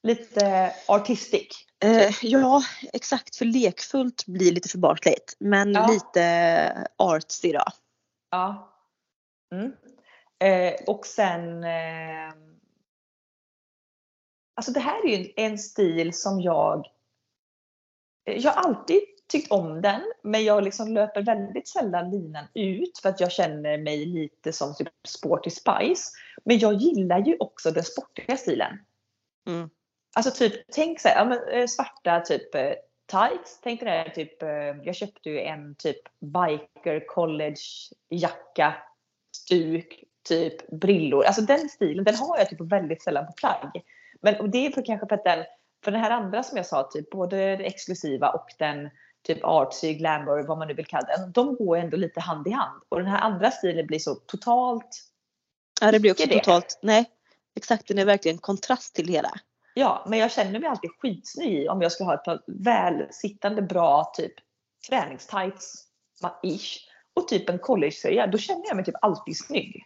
Lite 0.04 0.74
artistic. 0.88 1.66
Eh, 1.84 2.13
ja, 2.22 2.63
exakt. 2.94 3.36
För 3.36 3.46
lekfullt 3.46 4.26
blir 4.26 4.52
lite 4.52 4.70
för 4.70 4.78
barnsligt. 4.78 5.36
Men 5.40 5.74
Ja. 5.74 5.88
lite 5.88 6.88
artsy 6.98 7.52
då. 7.52 7.63
Ja. 8.32 8.74
Mm. 9.56 9.72
Eh, 10.40 10.74
och 10.88 11.06
sen 11.06 11.63
eh, 11.63 12.34
Alltså 14.56 14.72
det 14.72 14.80
här 14.80 15.06
är 15.06 15.18
ju 15.18 15.34
en, 15.36 15.58
stil 15.58 16.13
som 16.13 16.42
jag 16.42 16.88
Jag 18.24 18.52
har 18.52 18.62
alltid 18.63 19.02
tyckt 19.28 19.52
om 19.52 19.82
den 19.82 20.02
men 20.24 20.44
jag 20.44 20.63
liksom 20.63 20.94
löper 20.94 21.22
väldigt 21.22 21.68
sällan 21.68 22.12
linan 22.12 22.46
ut 22.54 23.00
för 23.02 23.10
att 23.10 23.20
jag 23.20 23.32
känner 23.32 23.78
mig 23.78 24.06
lite 24.06 24.54
som 24.54 24.76
typ 24.76 24.88
Sporty 25.08 25.50
Spice. 25.50 26.12
Men 26.44 26.60
jag 26.60 26.74
gillar 26.74 27.20
ju 27.20 27.38
också 27.40 27.72
den 27.72 27.84
sportiga 27.84 28.38
stilen. 28.38 28.80
Mm. 29.48 29.70
Alltså 30.16 30.32
typ, 30.32 30.54
tänk 30.72 31.00
så 31.00 31.08
här, 31.08 31.26
ja, 31.26 31.52
eh, 31.52 31.68
svarta 31.68 32.20
typ 32.20 32.56
eh, 32.56 32.74
tights. 33.06 33.60
Tänk 33.63 33.80
dig 33.80 33.90
här, 33.90 34.10
typ, 34.10 34.44
eh, 34.44 34.50
jag 34.84 34.96
köpte 34.96 35.30
ju 35.30 35.40
en 35.40 35.76
typ 35.76 36.00
biker 36.20 37.08
college 37.08 37.62
jacka, 38.10 38.76
stuk, 39.36 40.04
typ 40.28 40.68
brillor. 40.68 41.26
Alltså 41.26 41.42
den 41.42 41.70
stilen, 41.70 42.04
den 42.04 42.16
har 42.16 42.38
jag 42.38 42.50
typ 42.50 42.62
väldigt 42.62 43.02
sällan 43.02 43.26
på 43.26 43.34
plagg. 43.34 43.84
Men 44.22 44.36
och 44.36 44.50
det 44.50 44.66
är 44.66 44.72
för 44.72 44.86
kanske 44.86 45.08
för 45.08 45.16
att 45.16 45.24
den, 45.24 45.46
för 45.84 45.92
den 45.92 46.02
här 46.02 46.12
andra 46.12 46.44
som 46.44 46.58
jag 46.58 46.66
sa, 46.66 46.84
typ 46.84 47.10
både 47.10 47.38
det 47.38 47.66
exklusiva 47.66 48.30
och 48.30 48.48
den 48.58 48.90
typ 49.28 49.44
artsy, 49.44 49.94
glamour, 49.94 50.44
vad 50.44 50.58
man 50.58 50.68
nu 50.68 50.74
vill 50.74 50.86
kalla 50.86 51.08
den. 51.18 51.32
De 51.32 51.56
går 51.56 51.78
ändå 51.78 51.98
lite 51.98 52.20
hand 52.20 52.48
i 52.48 52.52
hand. 52.52 52.82
Och 52.90 52.98
den 52.98 53.08
här 53.08 53.20
andra 53.20 53.52
stilen 53.52 53.88
blir 53.88 54.00
så 54.00 54.16
totalt 54.16 55.04
Ja, 55.82 55.92
det 55.92 56.00
blir 56.00 56.12
också 56.12 56.26
det. 56.28 56.40
totalt, 56.40 56.80
nej. 56.82 57.06
Exakt, 57.56 57.88
den 57.88 57.98
är 57.98 58.06
verkligen 58.06 58.38
kontrast 58.38 58.96
till 58.96 59.08
hela. 59.08 59.32
Ja, 59.74 60.06
men 60.10 60.20
jag 60.20 60.32
känner 60.32 60.60
mig 60.60 60.70
alltid 60.70 60.90
skitsnygg 61.00 61.70
om 61.70 61.82
jag 61.82 61.92
ska 61.92 62.04
ha 62.04 62.13
ett 62.13 62.24
par 62.24 62.42
välsittande 62.48 63.62
bra 63.62 64.12
typ 64.18 64.34
träningstights 64.90 65.84
ish 66.44 66.78
och 67.13 67.28
typ 67.28 67.50
en 67.50 67.60
collegetröja. 67.60 68.28
Då 68.28 68.38
känner 68.38 68.63
jag 68.68 68.76
mig 68.76 68.86
typ 68.86 68.96
alltid 69.02 69.38
snygg. 69.38 69.84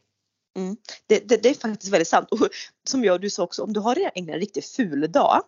Det, 1.08 1.30
det, 1.30 1.44
det 1.44 1.50
är 1.50 1.54
faktiskt 1.54 1.94
väldigt 1.94 2.08
sant. 2.08 2.28
Och 2.32 2.50
som 2.88 3.04
jag 3.04 3.14
och 3.14 3.20
du 3.20 3.30
sa 3.30 3.44
också, 3.44 3.64
om 3.64 3.74
du 3.74 3.80
har 3.80 4.12
en 4.16 4.28
riktigt 4.28 4.66
ful 4.66 5.12
dag, 5.12 5.42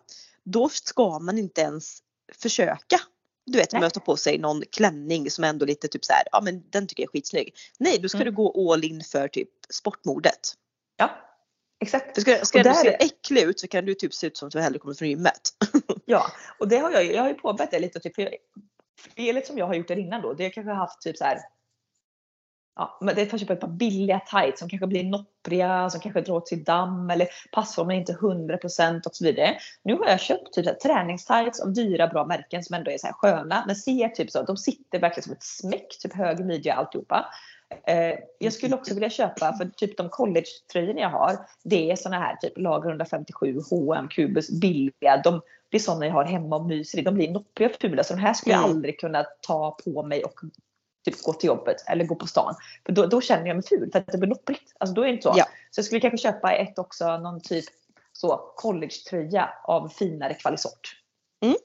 då 0.44 0.68
ska 0.68 1.18
man 1.18 1.38
inte 1.38 1.60
ens 1.60 1.98
försöka. 2.42 3.00
Du 3.46 3.58
vet, 3.58 3.72
Nej. 3.72 3.80
möta 3.80 4.00
på 4.00 4.16
sig 4.16 4.38
någon 4.38 4.62
klänning 4.72 5.30
som 5.30 5.44
är 5.44 5.48
ändå 5.48 5.66
lite 5.66 5.88
typ 5.88 6.04
så 6.04 6.12
här, 6.12 6.22
ja 6.32 6.40
men 6.40 6.62
den 6.70 6.86
tycker 6.86 7.02
jag 7.02 7.08
är 7.08 7.12
skitsnygg. 7.12 7.54
Nej, 7.78 7.98
då 7.98 8.08
ska 8.08 8.18
Mm. 8.18 8.26
du 8.26 8.32
gå 8.36 8.72
all 8.72 8.84
in 8.84 9.00
för 9.04 9.28
typ 9.28 9.48
sportmodet. 9.70 10.52
Ja, 10.96 11.10
exakt. 11.80 12.14
För 12.14 12.20
ska, 12.20 12.44
ska 12.44 12.58
Och 12.58 12.64
du 12.64 12.74
se 12.74 12.88
är- 12.88 13.04
äcklig 13.04 13.42
ut 13.42 13.60
så 13.60 13.68
kan 13.68 13.84
du 13.84 13.94
typ 13.94 14.14
se 14.14 14.26
ut 14.26 14.36
som 14.36 14.46
att 14.48 14.52
du 14.52 14.60
hellre 14.60 14.78
kommer 14.78 14.94
från 14.94 15.08
gymmet. 15.08 15.40
Ja, 16.06 16.26
och 16.58 16.68
det 16.68 16.76
har 16.78 16.90
jag, 16.90 17.04
ju- 17.04 17.12
jag 17.12 17.22
har 17.22 17.28
ju 17.28 17.34
påbörjat 17.34 17.70
det 17.70 17.78
lite. 17.78 18.00
Typ, 18.00 18.14
felet 19.16 19.46
som 19.46 19.58
jag 19.58 19.66
har 19.66 19.74
gjort 19.74 19.88
där 19.88 19.98
innan 19.98 20.22
då, 20.22 20.32
det 20.34 20.42
har 20.42 20.46
jag 20.46 20.54
kanske 20.54 20.72
haft 20.72 21.00
typ 21.02 21.16
så 21.16 21.24
här. 21.24 21.38
Ja, 22.76 22.98
men 23.00 23.14
det 23.14 23.22
är 23.22 23.26
kanske 23.26 23.52
ett 23.52 23.60
par 23.60 23.68
billiga 23.68 24.20
tights 24.20 24.58
som 24.58 24.68
kanske 24.68 24.86
blir 24.86 25.04
noppriga, 25.04 25.90
som 25.90 26.00
kanske 26.00 26.20
drar 26.20 26.40
till 26.40 26.64
damm 26.64 27.10
eller 27.10 27.28
passformen 27.52 27.96
är 27.96 28.00
inte 28.00 28.12
100% 28.12 29.06
och 29.06 29.16
så 29.16 29.24
vidare. 29.24 29.56
Nu 29.82 29.94
har 29.94 30.06
jag 30.06 30.20
köpt 30.20 30.52
typ 30.52 30.80
träningstights 30.80 31.60
av 31.60 31.72
dyra 31.72 32.06
bra 32.08 32.24
märken 32.26 32.64
som 32.64 32.74
ändå 32.74 32.90
är 32.90 32.98
så 32.98 33.06
här 33.06 33.14
sköna. 33.14 33.64
Men 33.66 33.76
ser 33.76 34.08
typ 34.08 34.30
så, 34.30 34.42
de 34.42 34.56
sitter 34.56 34.98
verkligen 35.00 35.22
som 35.24 35.32
ett 35.32 35.42
smäck, 35.42 35.98
typ 36.02 36.14
hög 36.14 36.44
midja 36.46 36.74
alltihopa. 36.74 37.26
Eh, 37.86 38.14
jag 38.38 38.52
skulle 38.52 38.74
också 38.74 38.94
vilja 38.94 39.10
köpa, 39.10 39.52
för 39.52 39.64
typ 39.64 39.96
de 39.96 40.08
college-tröjorna 40.08 41.00
jag 41.00 41.10
har, 41.10 41.38
det 41.64 41.90
är 41.90 41.96
såna 41.96 42.18
här 42.18 42.36
typ 42.36 42.58
lager 42.58 42.88
157, 42.88 43.60
H&M, 43.70 44.08
Cubus, 44.08 44.50
billiga. 44.50 45.20
De, 45.24 45.40
det 45.68 45.76
är 45.76 45.80
såna 45.80 46.06
jag 46.06 46.12
har 46.12 46.24
hemma 46.24 46.56
och 46.56 46.66
myser 46.66 46.98
i. 46.98 47.02
De 47.02 47.14
blir 47.14 47.30
noppriga 47.30 47.70
och 47.70 47.76
fula 47.80 48.04
så 48.04 48.14
de 48.14 48.20
här 48.20 48.34
skulle 48.34 48.54
jag 48.54 48.64
Mm. 48.64 48.76
aldrig 48.76 49.00
kunna 49.00 49.24
ta 49.40 49.78
på 49.84 50.02
mig 50.02 50.24
och 50.24 50.40
typ 51.04 51.22
gå 51.22 51.32
till 51.32 51.46
jobbet 51.46 51.76
eller 51.86 52.04
gå 52.04 52.14
på 52.14 52.26
stan. 52.26 52.54
För 52.86 52.92
då, 52.92 53.06
då 53.06 53.20
känner 53.20 53.46
jag 53.46 53.56
mig 53.56 53.66
ful 53.66 53.90
för 53.92 53.98
att 53.98 54.06
det 54.06 54.18
blir 54.18 54.28
nopprigt. 54.28 54.72
Alltså 54.78 54.94
då 54.94 55.02
är 55.02 55.06
det 55.06 55.12
inte 55.12 55.22
så. 55.22 55.34
Ja. 55.36 55.44
Så 55.70 55.78
jag 55.78 55.84
skulle 55.84 56.00
kanske 56.00 56.18
köpa 56.18 56.52
ett 56.52 56.78
också, 56.78 57.18
någon 57.18 57.40
typ 57.40 57.64
så 58.12 58.52
collegetröja 58.56 59.50
av 59.64 59.88
finare 59.88 60.34
kvalisort. 60.34 61.00
Mm. 61.42 61.56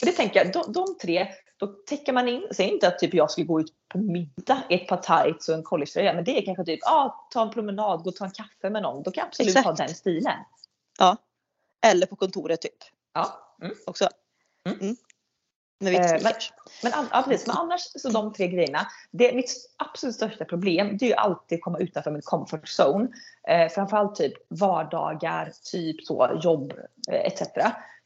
För 0.00 0.06
det 0.06 0.12
tänker 0.12 0.44
jag, 0.44 0.52
de, 0.52 0.72
de 0.72 0.98
tre, 1.02 1.28
då 1.56 1.66
täcker 1.66 2.12
man 2.12 2.28
in, 2.28 2.48
säg 2.52 2.68
inte 2.68 2.88
att 2.88 2.98
typ 2.98 3.14
jag 3.14 3.30
skulle 3.30 3.46
gå 3.46 3.60
ut 3.60 3.72
på 3.88 3.98
middag 3.98 4.62
i 4.70 4.74
ett 4.74 4.88
par 4.88 4.96
tights 4.96 5.48
och 5.48 5.54
en 5.54 5.62
collegetröja, 5.62 6.12
men 6.12 6.24
det 6.24 6.38
är 6.38 6.44
kanske 6.44 6.64
typ, 6.64 6.80
ah, 6.86 7.28
ta 7.30 7.42
en 7.42 7.50
promenad, 7.50 8.02
gå 8.02 8.10
och 8.10 8.16
ta 8.16 8.24
en 8.24 8.30
kaffe 8.30 8.70
med 8.70 8.82
någon. 8.82 9.02
Då 9.02 9.10
kan 9.10 9.20
jag 9.20 9.26
absolut 9.26 9.50
Exakt. 9.56 9.66
ha 9.66 9.72
den 9.72 9.94
stilen. 9.94 10.38
Eller 11.86 12.06
på 12.06 12.16
kontoret 12.16 12.60
typ 12.60 12.76
Ja. 13.12 13.56
Mm. 13.62 13.76
också. 13.86 14.08
Mm. 14.66 14.80
Mm. 14.80 14.96
Med 15.78 15.92
vitt 15.92 16.00
Eh, 16.00 16.22
men-. 16.22 16.32
Men, 16.82 16.92
ja, 17.12 17.24
precis. 17.28 17.46
men 17.46 17.56
annars 17.56 17.80
så 17.80 18.08
de 18.08 18.32
tre 18.32 18.48
grejerna. 18.48 18.86
Det, 19.10 19.34
mitt 19.34 19.50
absolut 19.76 20.14
största 20.14 20.44
problem 20.44 20.96
det 20.96 21.04
är 21.04 21.08
ju 21.08 21.14
alltid 21.14 21.56
att 21.56 21.62
komma 21.62 21.78
utanför 21.78 22.10
min 22.10 22.22
comfort 22.22 22.68
zone. 22.80 23.08
Eh, 23.48 23.68
framförallt 23.68 24.14
typ 24.14 24.32
vardagar, 24.48 25.52
typ 25.72 26.04
så, 26.04 26.40
jobb 26.42 26.72
eh, 27.12 27.20
etc. 27.20 27.42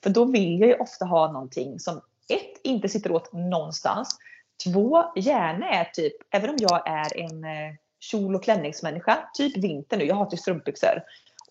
För 0.03 0.11
då 0.11 0.25
vill 0.25 0.61
jag 0.61 0.69
ju 0.69 0.75
ofta 0.75 1.05
ha 1.05 1.33
någonting 1.33 1.79
som 1.81 1.97
ett, 2.29 2.61
inte 2.65 2.89
sitter 2.89 3.13
åt 3.13 3.33
någonstans. 3.33 4.19
Två, 4.65 5.05
gärna 5.17 5.71
är 5.71 5.85
typ, 5.85 6.13
även 6.31 6.51
om 6.51 6.57
jag 6.61 6.89
är 6.89 7.17
en 7.17 7.45
eh, 7.45 7.75
kjol 8.01 8.35
och 8.35 8.43
klänningsmänniska, 8.43 9.19
typ 9.35 9.57
vinter 9.57 9.97
nu, 9.97 10.05
jag 10.05 10.15
har 10.15 10.27
typ 10.27 10.41
strumpbyxor. 10.41 11.03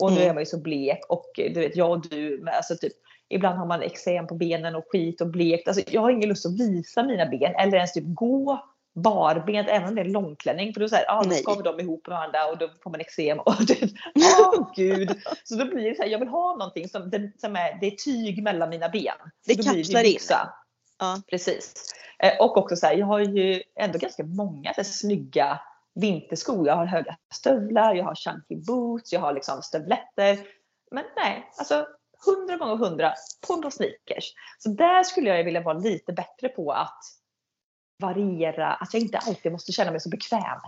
Och 0.03 0.12
nu 0.12 0.17
Mm. 0.17 0.29
är 0.29 0.33
man 0.33 0.41
ju 0.41 0.45
så 0.45 0.57
blek 0.57 0.99
och 1.09 1.39
eh, 1.39 1.53
du 1.53 1.59
vet 1.59 1.75
jag 1.75 1.91
och 1.91 2.09
du, 2.09 2.39
men 2.43 2.53
alltså 2.53 2.75
typ 2.75 2.93
Ibland 3.31 3.57
har 3.57 3.65
man 3.65 3.81
eksem 3.81 4.27
på 4.27 4.35
benen 4.35 4.75
och 4.75 4.85
skit 4.88 5.21
och 5.21 5.27
blekt. 5.27 5.67
Alltså, 5.67 5.83
jag 5.88 6.01
har 6.01 6.09
ingen 6.09 6.29
lust 6.29 6.45
att 6.45 6.59
visa 6.59 7.03
mina 7.03 7.25
ben 7.25 7.55
eller 7.55 7.75
ens 7.77 7.93
typ 7.93 8.03
gå 8.07 8.59
barbent 8.95 9.67
även 9.69 9.88
om 9.89 9.95
det 9.95 10.01
är 10.01 10.05
långklänning. 10.05 10.73
För 10.73 10.81
då, 10.81 10.89
så 10.89 10.95
här, 10.95 11.05
ah, 11.07 11.23
då 11.23 11.31
skaver 11.31 11.63
de 11.63 11.79
ihop 11.79 12.07
med 12.07 12.17
varandra 12.17 12.45
och 12.45 12.57
då 12.57 12.69
får 12.83 12.89
man 12.89 12.99
eksem. 12.99 13.39
Och 13.39 13.55
det, 13.67 13.75
åh 14.55 14.71
gud! 14.75 15.12
Så 15.43 15.55
då 15.55 15.65
blir 15.65 15.89
det 15.89 15.95
så 15.95 16.01
här, 16.03 16.09
jag 16.09 16.19
vill 16.19 16.27
ha 16.27 16.55
någonting 16.55 16.89
som, 16.89 17.09
det, 17.09 17.31
som 17.38 17.55
är, 17.55 17.79
det 17.81 17.88
är 17.88 17.91
tyg 17.91 18.43
mellan 18.43 18.69
mina 18.69 18.89
ben. 18.89 19.13
Det 19.45 19.55
Då 19.55 19.63
kapslar 19.63 20.03
in. 20.03 20.17
Ja. 20.99 21.21
Precis. 21.29 21.93
Eh, 22.19 22.41
och 22.45 22.57
också 22.57 22.75
så 22.75 22.85
här, 22.85 22.93
jag 22.93 23.05
har 23.05 23.19
ju 23.19 23.62
ändå 23.79 23.99
ganska 23.99 24.23
många 24.23 24.73
så 24.73 24.81
här, 24.81 24.83
snygga 24.83 25.59
vinterskor. 25.95 26.67
Jag 26.67 26.75
har 26.75 26.86
höga 26.86 27.17
stövlar, 27.34 27.95
jag 27.95 28.04
har 28.04 28.15
chunky 28.15 28.56
boots, 28.56 29.13
jag 29.13 29.19
har 29.19 29.34
liksom 29.34 29.62
stövletter. 29.62 30.39
Men 30.91 31.04
nej, 31.15 31.49
alltså 31.58 31.88
100 32.28 32.58
gånger 32.58 32.86
100 32.86 33.13
på 33.47 33.56
några 33.56 33.71
sneakers. 33.71 34.34
Så 34.60 34.69
där 34.69 35.04
skulle 35.04 35.30
jag 35.30 35.43
vilja 35.43 35.62
vara 35.62 35.78
lite 35.78 36.13
bättre 36.13 36.49
på 36.49 36.71
att 36.71 36.99
variera, 38.02 38.73
att 38.73 38.93
jag 38.93 39.02
inte 39.02 39.17
alltid 39.17 39.52
måste 39.52 39.71
känna 39.71 39.91
mig 39.91 39.99
så 39.99 40.10
bekväm. 40.10 40.60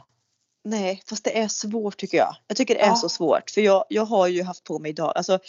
Nej, 0.64 1.02
fast 1.10 1.24
det 1.24 1.40
är 1.40 1.48
svårt 1.48 1.98
tycker 1.98 2.18
jag. 2.18 2.36
Jag 2.48 2.58
tycker 2.58 2.76
det 2.76 2.82
är 2.82 2.88
Ja. 2.88 2.96
så 2.96 3.10
svårt 3.10 3.50
för 3.50 3.62
jag, 3.62 3.86
jag 3.90 4.06
har 4.06 4.28
ju 4.28 4.44
haft 4.44 4.64
på 4.64 4.80
mig 4.80 4.90
idag, 4.92 5.14
alltså 5.16 5.40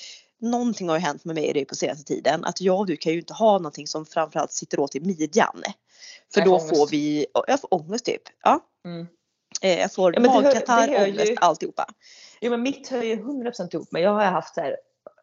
någonting 0.40 0.88
har 0.88 0.96
ju 0.96 1.02
hänt 1.02 1.24
med 1.24 1.34
mig 1.34 1.46
i 1.46 1.52
det 1.52 1.64
på 1.64 1.74
senaste 1.74 2.04
tiden. 2.04 2.44
Att 2.44 2.60
jag 2.60 2.78
och 2.78 2.86
du 2.86 2.96
kan 2.96 3.12
ju 3.12 3.18
inte 3.18 3.34
ha 3.34 3.52
någonting 3.58 3.86
som 3.86 4.06
framförallt 4.06 4.52
sitter 4.52 4.80
åt 4.80 4.94
i 4.94 5.00
midjan. 5.00 5.62
För 6.34 6.40
då 6.40 6.58
får 6.60 6.68
får 6.68 6.76
ångest. 6.76 6.92
vi, 6.92 7.26
jag 7.46 7.60
får 7.60 7.74
ångest 7.74 8.04
typ. 8.04 8.22
Ja. 8.42 8.60
Mm. 8.84 9.06
Eh, 9.62 9.78
Jag 9.80 9.92
får 9.94 10.14
Ja, 10.14 10.20
magkatarr, 10.20 10.88
ju- 10.88 11.12
ångest, 11.12 11.32
alltihopa. 11.36 11.86
Jo 12.40 12.50
men 12.50 12.62
mitt 12.62 12.88
hör 12.88 13.02
ju 13.02 13.16
100% 13.16 13.74
ihop 13.74 13.92
med. 13.92 14.02
Jag 14.02 14.10
har 14.10 14.24
haft 14.24 14.54
så 14.54 14.60
här 14.60 14.76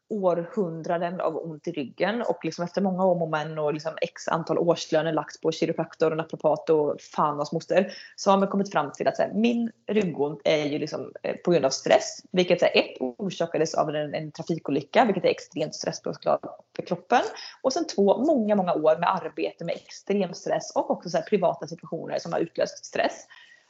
århundraden 0.09 1.21
av 1.21 1.37
ont 1.37 1.67
i 1.67 1.71
ryggen 1.71 2.21
och 2.21 2.45
liksom 2.45 2.65
efter 2.65 2.81
många 2.81 3.03
om 3.03 3.21
och 3.21 3.29
men 3.29 3.59
och 3.59 3.73
liksom 3.73 3.91
x 4.01 4.27
antal 4.27 4.57
årslöner 4.57 5.13
lagts 5.13 5.41
på 5.41 5.51
kiropraktor 5.51 6.11
och 6.11 6.17
naprapat 6.17 6.69
och 6.69 7.01
fan 7.01 7.39
och 7.39 7.47
moster 7.53 7.93
så 8.15 8.31
har 8.31 8.37
man 8.37 8.47
kommit 8.47 8.71
fram 8.71 8.91
till 8.91 9.07
att 9.07 9.15
så 9.15 9.21
här, 9.21 9.33
min 9.33 9.71
ryggont 9.87 10.41
är 10.43 10.65
ju 10.65 10.79
liksom 10.79 11.13
eh, 11.23 11.35
på 11.35 11.51
grund 11.51 11.65
av 11.65 11.69
stress. 11.69 12.19
Vilket 12.31 12.59
så 12.59 12.65
här, 12.65 12.77
ett 12.77 12.97
orsakades 12.99 13.75
av 13.75 13.89
en, 13.89 14.13
en 14.15 14.31
trafikolycka 14.31 15.05
vilket 15.05 15.25
är 15.25 15.29
extremt 15.29 15.75
stresspåslag 15.75 16.39
för 16.75 16.85
kroppen. 16.85 17.21
Och 17.61 17.73
sen 17.73 17.87
två, 17.87 18.17
många, 18.17 18.55
många 18.55 18.73
år 18.73 18.97
med 18.99 19.15
arbete 19.15 19.65
med 19.65 19.75
extrem 19.75 20.33
stress 20.33 20.71
och 20.75 20.91
också 20.91 21.09
så 21.09 21.17
här, 21.17 21.23
privata 21.23 21.67
situationer 21.67 22.19
som 22.19 22.33
har 22.33 22.39
utlöst 22.39 22.85
stress. 22.85 23.25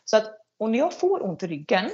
Så 0.05 0.17
att, 0.17 0.25
och 0.59 0.69
när 0.69 0.79
jag 0.79 0.93
får 0.93 1.25
ont 1.25 1.43
i 1.43 1.47
ryggen 1.47 1.89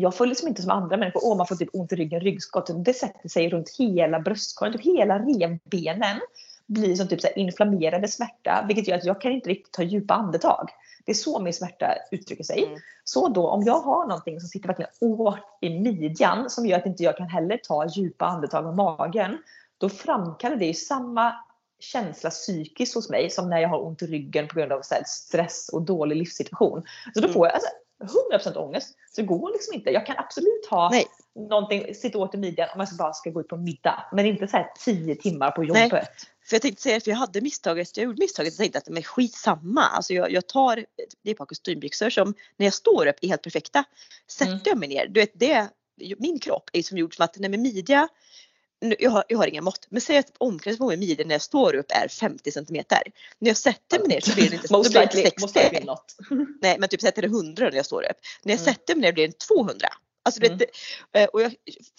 jag 0.00 0.16
får 0.16 0.26
liksom 0.26 0.48
inte 0.48 0.62
som 0.62 0.70
andra 0.70 0.96
människor, 0.96 1.20
åh 1.24 1.36
man 1.36 1.46
får 1.46 1.56
typ 1.56 1.68
ont 1.72 1.92
i 1.92 1.96
ryggen, 1.96 2.20
ryggskott. 2.20 2.84
Det 2.84 2.94
sätter 2.94 3.28
sig 3.28 3.48
runt 3.48 3.76
hela 3.78 4.20
bröstkorgen, 4.20 4.72
typ 4.72 4.86
hela 4.86 5.18
revbenen 5.18 6.20
blir 6.66 6.94
som 6.94 7.08
typ 7.08 7.20
så 7.20 7.28
inflammerade 7.36 8.08
smärta. 8.08 8.64
Vilket 8.68 8.88
gör 8.88 8.96
att 8.96 9.04
jag 9.04 9.20
kan 9.20 9.32
inte 9.32 9.48
riktigt 9.48 9.72
ta 9.72 9.82
djupa 9.82 10.14
andetag. 10.14 10.68
Det 11.04 11.12
är 11.12 11.16
så 11.16 11.40
min 11.40 11.52
smärta 11.52 11.86
uttrycker 12.10 12.44
sig. 12.44 12.64
Mm. 12.64 12.78
Så 13.04 13.28
då 13.28 13.48
om 13.48 13.62
jag 13.62 13.80
har 13.80 14.06
någonting 14.06 14.40
som 14.40 14.48
sitter 14.48 14.68
verkligen 14.68 14.90
åt 15.00 15.38
i 15.60 15.80
midjan 15.80 16.50
som 16.50 16.66
gör 16.66 16.78
att 16.78 16.86
inte 16.86 17.02
jag 17.02 17.16
kan 17.16 17.28
heller 17.28 17.56
ta 17.56 17.86
djupa 17.86 18.26
andetag 18.26 18.64
med 18.64 18.74
magen. 18.74 19.38
Då 19.78 19.88
framkallar 19.88 20.56
det 20.56 20.66
ju 20.66 20.74
samma 20.74 21.34
känsla 21.80 22.30
psykiskt 22.30 22.94
hos 22.94 23.08
mig 23.08 23.30
som 23.30 23.50
när 23.50 23.58
jag 23.58 23.68
har 23.68 23.84
ont 23.86 24.02
i 24.02 24.06
ryggen 24.06 24.48
på 24.48 24.58
grund 24.58 24.72
av 24.72 24.82
så 24.82 24.94
stress 25.06 25.68
och 25.68 25.82
dålig 25.82 26.16
livssituation. 26.16 26.82
Så 27.14 27.20
då 27.20 27.26
Mm. 27.26 27.32
får 27.34 27.46
jag, 27.46 27.54
alltså, 27.54 27.70
100% 28.32 28.56
ångest. 28.56 28.88
Så 29.10 29.20
det 29.20 29.26
går 29.26 29.52
liksom 29.52 29.74
inte. 29.74 29.90
Jag 29.90 30.06
kan 30.06 30.16
absolut 30.18 30.66
ha 30.70 30.90
Nej. 30.90 31.06
någonting, 31.34 31.94
sitta 31.94 32.18
åt 32.18 32.34
i 32.34 32.38
midjan 32.38 32.68
om 32.74 32.80
jag 32.80 32.88
bara 32.98 33.12
ska 33.12 33.30
gå 33.30 33.40
ut 33.40 33.48
på 33.48 33.56
middag. 33.56 34.04
Men 34.12 34.26
inte 34.26 34.48
så 34.48 34.56
här 34.56 34.66
10 34.84 35.14
timmar 35.16 35.50
på 35.50 35.64
jobbet. 35.64 35.92
Nej. 35.92 36.06
För 36.44 36.54
jag 36.54 36.62
tänkte 36.62 36.82
säga, 36.82 37.00
för 37.00 37.10
jag 37.10 37.18
hade 37.18 37.40
misstaget, 37.40 37.96
jag 37.96 38.04
gjorde 38.04 38.18
misstaget 38.20 38.52
och 38.52 38.58
tänkte 38.58 38.78
att 38.78 38.88
men 38.88 39.02
skitsamma. 39.02 39.82
Alltså 39.82 40.14
jag, 40.14 40.32
jag 40.32 40.46
tar 40.46 40.84
det 41.22 41.30
är 41.30 41.34
par 41.34 41.46
kostymbyxor 41.46 42.10
som 42.10 42.34
när 42.56 42.66
jag 42.66 42.74
står 42.74 43.06
upp 43.06 43.16
är 43.22 43.28
helt 43.28 43.42
perfekta. 43.42 43.84
Sätter 44.30 44.52
Mm. 44.52 44.62
jag 44.64 44.78
mig 44.78 44.88
ner, 44.88 45.06
du 45.06 45.20
vet 45.20 45.32
det, 45.34 45.68
min 46.18 46.38
kropp 46.38 46.70
är 46.72 46.82
som 46.82 46.98
gjord 46.98 47.16
som 47.16 47.24
att 47.24 47.38
nej 47.38 47.50
men 47.50 47.62
midja, 47.62 48.08
nu, 48.80 48.96
jag, 48.98 49.10
har, 49.10 49.24
jag 49.28 49.38
har 49.38 49.46
inga 49.46 49.62
mått, 49.62 49.86
men 49.90 50.00
säg 50.00 50.18
att 50.18 50.32
omklädningsrummet 50.38 50.98
med 50.98 51.08
midjan 51.08 51.28
när 51.28 51.34
jag 51.34 51.42
står 51.42 51.74
upp 51.74 51.86
är 51.90 52.08
50 52.08 52.52
centimeter. 52.52 53.02
När 53.38 53.50
jag 53.50 53.56
sätter 53.56 53.98
mig 53.98 54.08
ner 54.08 54.20
så 54.20 54.34
blir 54.34 54.50
det 54.50 54.56
inte, 54.56 54.72
Most 54.72 54.90
blir 54.90 55.00
det 55.12 55.22
inte 55.24 55.40
most 55.40 55.54
60. 55.54 55.70
likely 55.74 55.86
not. 55.86 56.16
Nej 56.62 56.76
men 56.78 56.88
typ 56.88 57.00
sätter 57.00 57.22
det 57.22 57.28
100 57.28 57.68
när 57.68 57.76
jag 57.76 57.86
står 57.86 58.02
upp. 58.02 58.16
När 58.42 58.52
jag 58.54 58.60
Mm. 58.60 58.74
sätter 58.74 58.94
mig 58.94 59.02
ner 59.02 59.12
blir 59.12 59.26
det 59.28 59.38
200. 59.38 59.88
Alltså, 60.22 60.42
Mm. 60.44 60.58
det- 60.58 61.20
eh, 61.20 61.26
och 61.28 61.42
jag, 61.42 61.52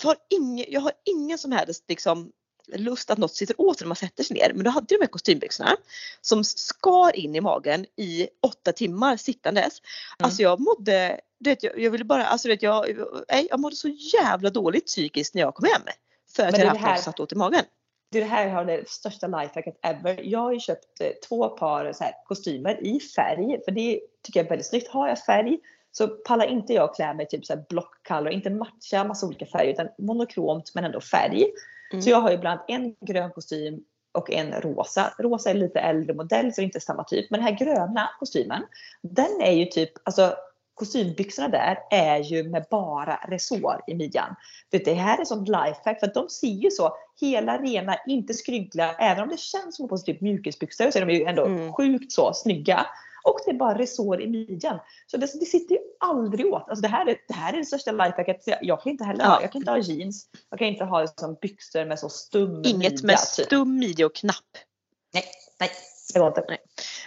har 0.03 0.15
ingen, 0.29 0.65
jag 0.69 0.81
har 0.81 0.91
ingen 1.05 1.37
som 1.37 1.51
helst 1.51 1.83
liksom, 1.87 2.31
lust 2.75 3.09
att 3.11 3.17
något 3.17 3.35
sitter 3.35 3.61
åt 3.61 3.79
när 3.81 3.87
man 3.87 3.95
sätter 3.95 4.23
sig 4.23 4.37
ner. 4.37 4.51
Men 4.53 4.63
då 4.63 4.69
hade 4.69 4.85
jag 4.89 4.99
de 4.99 5.03
här 5.05 5.11
kostymbyxorna 5.11 5.77
som 6.21 6.43
skar 6.43 7.15
in 7.15 7.35
i 7.35 7.41
magen 7.41 7.85
i 7.97 8.27
åtta 8.41 8.71
timmar 8.71 9.17
sittandes. 9.17 9.79
Mm. 9.81 10.25
Alltså 10.25 10.41
jag 10.41 10.59
mådde, 10.59 11.19
du 11.39 11.49
vet, 11.49 11.63
jag, 11.63 11.79
jag 11.79 11.91
ville 11.91 12.05
bara, 12.05 12.25
alltså 12.25 12.47
du 12.47 12.53
vet, 12.53 12.61
jag, 12.63 12.97
nej, 13.31 13.47
jag 13.49 13.59
mådde 13.59 13.75
så 13.75 13.87
jävla 13.87 14.49
dåligt 14.49 14.85
psykiskt 14.87 15.33
när 15.33 15.41
jag 15.41 15.55
kom 15.55 15.65
hem. 15.73 15.81
För 16.35 16.43
att 16.43 16.57
jag 16.57 16.61
det 16.61 16.67
hade 16.67 16.79
haft 16.79 17.03
satt 17.03 17.19
åt 17.19 17.31
i 17.31 17.35
magen. 17.35 17.63
Det 18.11 18.23
här 18.23 18.49
har 18.49 18.65
det 18.65 18.89
största 18.89 19.27
lifehacket 19.27 19.79
ever. 19.83 20.21
Jag 20.23 20.39
har 20.39 20.53
ju 20.53 20.59
köpt 20.59 21.01
eh, 21.01 21.09
två 21.27 21.49
par 21.49 21.93
så 21.93 22.03
här, 22.03 22.13
kostymer 22.25 22.87
i 22.87 22.99
färg. 22.99 23.59
För 23.65 23.71
det 23.71 23.99
tycker 24.23 24.39
jag 24.39 24.45
är 24.45 24.49
väldigt 24.49 24.67
snyggt. 24.67 24.87
Har 24.87 25.07
jag 25.07 25.19
färg 25.19 25.59
så 25.91 26.07
pallar 26.07 26.45
inte 26.45 26.73
jag 26.73 26.95
klä 26.95 27.13
mig 27.13 27.27
typ 27.27 27.45
så 27.45 27.53
här 27.53 27.63
blockcolor. 27.69 28.31
Inte 28.31 28.49
matcha 28.49 29.03
massa 29.03 29.27
olika 29.27 29.45
färger 29.45 29.73
utan 29.73 29.87
monokromt 29.97 30.71
men 30.75 30.83
ändå 30.83 31.01
färg. 31.01 31.45
Mm. 31.91 32.01
Så 32.01 32.09
jag 32.09 32.21
har 32.21 32.31
ju 32.31 32.37
bland 32.37 32.59
annat 32.59 32.69
en 32.69 32.95
grön 33.01 33.31
kostym 33.31 33.83
och 34.11 34.31
en 34.31 34.51
rosa. 34.51 35.13
Rosa 35.19 35.49
är 35.49 35.53
lite 35.53 35.79
äldre 35.79 36.13
modell 36.13 36.53
så 36.53 36.61
det 36.61 36.63
är 36.63 36.65
inte 36.65 36.79
samma 36.79 37.03
typ. 37.03 37.31
Men 37.31 37.39
den 37.39 37.47
här 37.47 37.65
gröna 37.65 38.09
kostymen 38.19 38.63
den 39.01 39.41
är 39.41 39.51
ju 39.51 39.65
typ, 39.65 39.91
alltså 40.03 40.35
kostymbyxorna 40.85 41.47
där 41.47 41.77
är 41.91 42.17
ju 42.19 42.43
med 42.49 42.65
bara 42.71 43.15
resår 43.27 43.81
i 43.87 43.95
midjan. 43.95 44.35
Det 44.69 44.93
här 44.93 45.21
är 45.21 45.25
sånt 45.25 45.47
lifehack 45.47 45.99
för 45.99 46.07
att 46.07 46.13
de 46.13 46.29
ser 46.29 46.47
ju 46.47 46.71
så 46.71 46.93
hela, 47.21 47.57
rena, 47.57 47.95
inte 48.07 48.33
skrynkliga. 48.33 48.95
Även 48.99 49.23
om 49.23 49.29
det 49.29 49.39
känns 49.39 49.75
som 49.75 49.87
på 49.87 49.97
sig 49.97 50.05
typ 50.13 50.21
mjukisbyxor 50.21 50.91
så 50.91 50.99
är 50.99 51.05
de 51.05 51.13
ju 51.13 51.23
ändå 51.23 51.45
Mm. 51.45 51.73
sjukt 51.73 52.11
så 52.11 52.33
snygga. 52.33 52.85
Och 53.23 53.39
det 53.45 53.51
är 53.51 53.55
bara 53.55 53.77
resår 53.77 54.21
i 54.21 54.27
midjan. 54.27 54.79
Så 55.07 55.17
det, 55.17 55.39
det 55.39 55.45
sitter 55.45 55.75
ju 55.75 55.81
aldrig 55.99 56.45
åt. 56.45 56.69
Alltså 56.69 56.81
det, 56.81 56.87
här 56.87 57.05
är, 57.09 57.15
det 57.27 57.33
här 57.33 57.53
är 57.53 57.57
det 57.57 57.65
största 57.65 57.91
lifehacket. 57.91 58.43
Jag, 58.61 58.81
kan 58.83 58.91
inte 58.91 59.03
heller 59.03 59.23
Ja. 59.25 59.39
jag 59.41 59.51
kan 59.51 59.61
inte 59.61 59.71
ha 59.71 59.77
jeans. 59.77 60.25
Jag 60.49 60.59
kan 60.59 60.67
inte 60.67 60.83
ha 60.83 61.01
liksom 61.01 61.37
byxor 61.41 61.85
med 61.85 61.99
så 61.99 62.09
stum 62.09 62.61
Inget 62.65 62.91
midja. 62.91 63.07
med 63.07 63.17
typ. 63.17 63.45
stum 63.45 63.79
midja 63.79 64.05
och 64.05 64.15
knapp. 64.15 64.35
Nej, 65.13 65.23
nej. 65.59 65.69
Det 66.13 66.19
går 66.19 66.27
inte. 66.27 66.57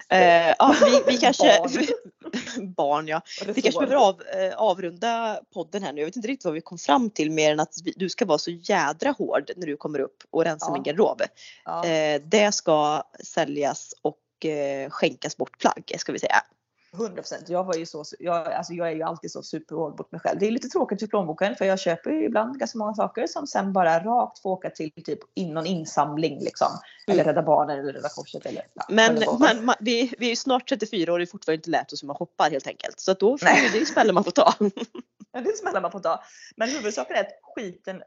Eh, 0.09 0.55
ja, 0.59 0.75
vi, 0.85 1.03
vi 1.13 1.19
kanske. 1.21 1.59
barn 2.77 3.09
ja. 3.09 3.21
Vi 3.47 3.63
kanske 3.63 3.87
behöver 3.87 4.09
av, 4.09 4.23
eh, 4.23 4.55
avrunda 4.57 5.41
podden 5.55 5.83
här 5.83 5.93
nu. 5.93 6.01
Jag 6.01 6.07
vet 6.07 6.17
inte 6.17 6.29
riktigt 6.29 6.45
vad 6.45 6.55
vi 6.55 6.61
kom 6.61 6.79
fram 6.79 7.11
till 7.11 7.31
mer 7.31 7.53
än 7.53 7.61
att 7.61 7.75
du 7.97 8.09
ska 8.09 8.25
vara 8.25 8.39
så 8.39 8.51
jädra 8.51 9.11
hård 9.11 9.51
när 9.57 9.67
du 9.67 9.77
kommer 9.77 9.99
upp 9.99 10.23
och 10.31 10.45
rensa 10.45 10.67
Ja. 10.69 10.73
min 10.73 10.83
garderob. 10.83 11.23
Ja. 11.65 11.87
Eh, 11.87 12.23
det 12.25 12.53
ska 12.53 13.03
säljas 13.25 13.95
och 14.03 14.47
eh, 14.47 14.91
skänkas 14.91 15.37
bort 15.37 15.59
plagg 15.59 15.95
ska 15.99 16.13
vi 16.13 16.19
säga. 16.19 16.43
100 16.95 17.15
procent. 17.23 17.49
Jag 17.49 17.65
var 17.65 17.75
ju 17.75 17.87
så, 17.87 18.05
jag, 18.19 18.53
alltså 18.53 18.73
jag 18.73 18.89
är 18.89 18.93
ju 18.95 19.03
alltid 19.03 19.31
så 19.33 19.43
superhård 19.43 19.99
mot 19.99 20.13
mig 20.13 20.21
själv. 20.21 20.39
Det 20.41 20.47
är 20.47 20.51
lite 20.51 20.69
tråkigt 20.69 21.01
för 21.01 21.07
plånboken 21.07 21.57
för 21.57 21.65
jag 21.65 21.79
köper 21.81 22.11
ju 22.11 22.25
ibland 22.25 22.59
ganska 22.59 22.79
många 22.79 22.95
saker 22.95 23.27
som 23.27 23.47
sen 23.47 23.73
bara 23.73 23.99
rakt 24.05 24.39
får 24.39 24.51
åka 24.51 24.71
till 24.71 24.91
typ 25.05 25.19
in 25.35 25.55
någon 25.55 25.67
insamling 25.67 26.39
liksom. 26.41 26.69
Eller 27.07 27.25
Rädda 27.25 27.43
Barnen 27.43 27.79
eller 27.79 27.93
Röda 27.93 28.09
Korset 28.09 28.47
eller 28.47 28.63
ja, 28.75 28.85
Men 28.89 29.15
det 29.15 29.27
var. 29.27 29.63
man, 29.63 29.75
vi, 29.81 30.15
vi 30.19 30.27
är 30.27 30.31
ju 30.31 30.37
snart 30.37 30.69
34 30.69 31.13
år 31.13 31.17
och 31.17 31.21
vi 31.21 31.23
har 31.25 31.27
fortfarande 31.31 31.57
inte 31.57 31.71
lärt 31.71 31.93
oss 31.93 32.03
hur 32.03 32.07
man 32.07 32.17
shoppar 32.17 32.51
helt 32.51 32.67
enkelt. 32.67 33.01
Så 33.01 33.11
att 33.11 33.21
då 33.21 33.39
får 33.39 33.47
Nej. 33.47 33.71
det 33.73 33.79
är 33.79 33.85
smällen 33.85 34.15
man 34.15 34.25
får 34.25 34.31
ta. 34.31 34.55
Ja, 35.33 35.41
det 35.41 35.51
är 35.51 35.57
smällar 35.57 35.81
man 35.81 35.93
får 35.93 36.01
ta. 36.01 36.23
Men 36.57 36.69
huvudsaken 36.69 37.17
är 37.17 37.21
att 37.21 37.33
skiten 37.43 38.03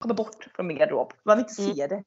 kommer 0.00 0.14
bort 0.14 0.48
från 0.56 0.66
min 0.66 0.78
garderob. 0.78 1.12
Man 1.22 1.36
vill 1.36 1.46
inte 1.50 1.62
Mm. 1.62 1.74
se 1.76 1.86
det. 1.86 2.02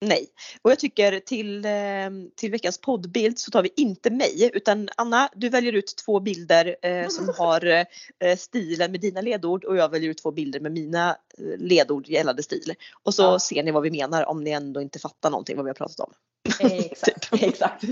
Nej. 0.00 0.26
Och 0.62 0.70
jag 0.70 0.78
tycker 0.78 1.20
till, 1.20 1.64
eh, 1.64 2.30
till 2.36 2.50
veckans 2.50 2.80
poddbild 2.80 3.38
så 3.38 3.50
tar 3.50 3.62
vi 3.62 3.70
inte 3.76 4.10
mig 4.10 4.50
utan 4.54 4.88
Anna 4.96 5.28
du 5.34 5.48
väljer 5.48 5.72
ut 5.72 5.94
två 6.06 6.20
bilder 6.20 6.76
eh, 6.82 7.08
som 7.08 7.28
har 7.38 7.66
eh, 7.66 8.36
stilen 8.38 8.90
med 8.92 9.00
dina 9.00 9.20
ledord 9.20 9.64
och 9.64 9.76
jag 9.76 9.88
väljer 9.88 10.10
ut 10.10 10.18
två 10.18 10.30
bilder 10.30 10.60
med 10.60 10.72
mina 10.72 11.10
eh, 11.38 11.58
ledord 11.58 12.08
gällande 12.08 12.42
stil. 12.42 12.74
Och 13.02 13.14
så 13.14 13.22
Ja. 13.22 13.38
ser 13.38 13.62
ni 13.62 13.70
vad 13.70 13.82
vi 13.82 13.90
menar 13.90 14.24
om 14.24 14.44
ni 14.44 14.50
ändå 14.50 14.80
inte 14.82 14.98
fattar 14.98 15.30
någonting 15.30 15.56
vad 15.56 15.64
vi 15.64 15.70
har 15.70 15.74
pratat 15.74 16.00
om. 16.00 16.12
Exakt, 16.60 17.28
exakt. 17.42 17.84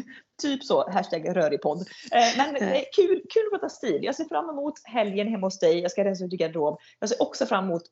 Typ 0.42 0.64
så, 0.64 0.90
hashtag 0.90 1.36
rörig 1.36 1.62
podd. 1.62 1.80
Eh, 2.12 2.36
men 2.36 2.56
eh, 2.56 2.80
kul, 2.96 3.22
kul 3.34 3.42
att 3.46 3.60
prata 3.60 3.68
stil. 3.68 3.98
Jag 4.02 4.14
ser 4.14 4.24
fram 4.24 4.50
emot 4.50 4.74
helgen 4.84 5.28
hemma 5.28 5.46
hos 5.46 5.58
dig. 5.58 5.78
Jag 5.78 5.90
ska 5.90 6.04
rensa 6.04 6.24
ut 6.24 6.32
i 6.32 6.36
garderob. 6.36 6.78
Jag 6.98 7.08
ser 7.08 7.22
också 7.22 7.46
fram 7.46 7.64
emot 7.64 7.82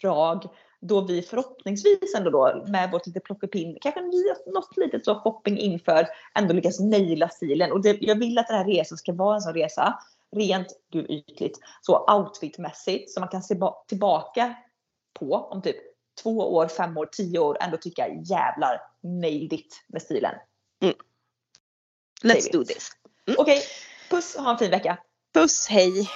Prag. 0.00 0.44
Då 0.80 1.00
vi 1.00 1.22
förhoppningsvis 1.22 2.14
ändå 2.16 2.30
då 2.30 2.64
med 2.68 2.90
vårt 2.90 3.06
lite 3.06 3.20
plockepinn, 3.20 3.78
kanske 3.80 4.00
något 4.46 4.76
litet 4.76 5.04
så 5.04 5.14
shopping 5.14 5.58
inför, 5.58 6.08
ändå 6.34 6.54
lyckas 6.54 6.80
naila 6.80 7.28
stilen. 7.28 7.72
Och 7.72 7.82
det, 7.82 7.98
jag 8.00 8.18
vill 8.18 8.38
att 8.38 8.46
den 8.48 8.56
här 8.56 8.64
resan 8.64 8.98
ska 8.98 9.12
vara 9.12 9.34
en 9.34 9.40
sån 9.40 9.54
resa, 9.54 9.98
rent, 10.36 10.66
gud 10.92 11.06
ytligt, 11.10 11.58
så 11.82 12.04
outfitmässigt 12.14 13.10
som 13.12 13.20
man 13.20 13.28
kan 13.28 13.42
se 13.42 13.54
ba- 13.54 13.84
tillbaka 13.88 14.54
på 15.18 15.34
om 15.34 15.62
typ 15.62 15.76
två 16.22 16.54
år, 16.54 16.68
fem 16.68 16.96
år, 16.98 17.08
tio 17.12 17.38
år 17.38 17.58
ändå 17.60 17.76
tycka 17.76 18.08
jävlar 18.08 18.80
nailed 19.02 19.52
it 19.52 19.84
med 19.88 20.02
stilen. 20.02 20.34
Let's 22.24 22.32
Säger 22.32 22.52
vi. 22.52 22.58
do 22.58 22.64
this. 22.64 22.90
Okej, 23.38 23.62
puss, 24.10 24.36
ha 24.36 24.50
en 24.50 24.58
fin 24.58 24.70
vecka. 24.70 24.98
Puss, 25.34 25.66
hej! 25.68 26.08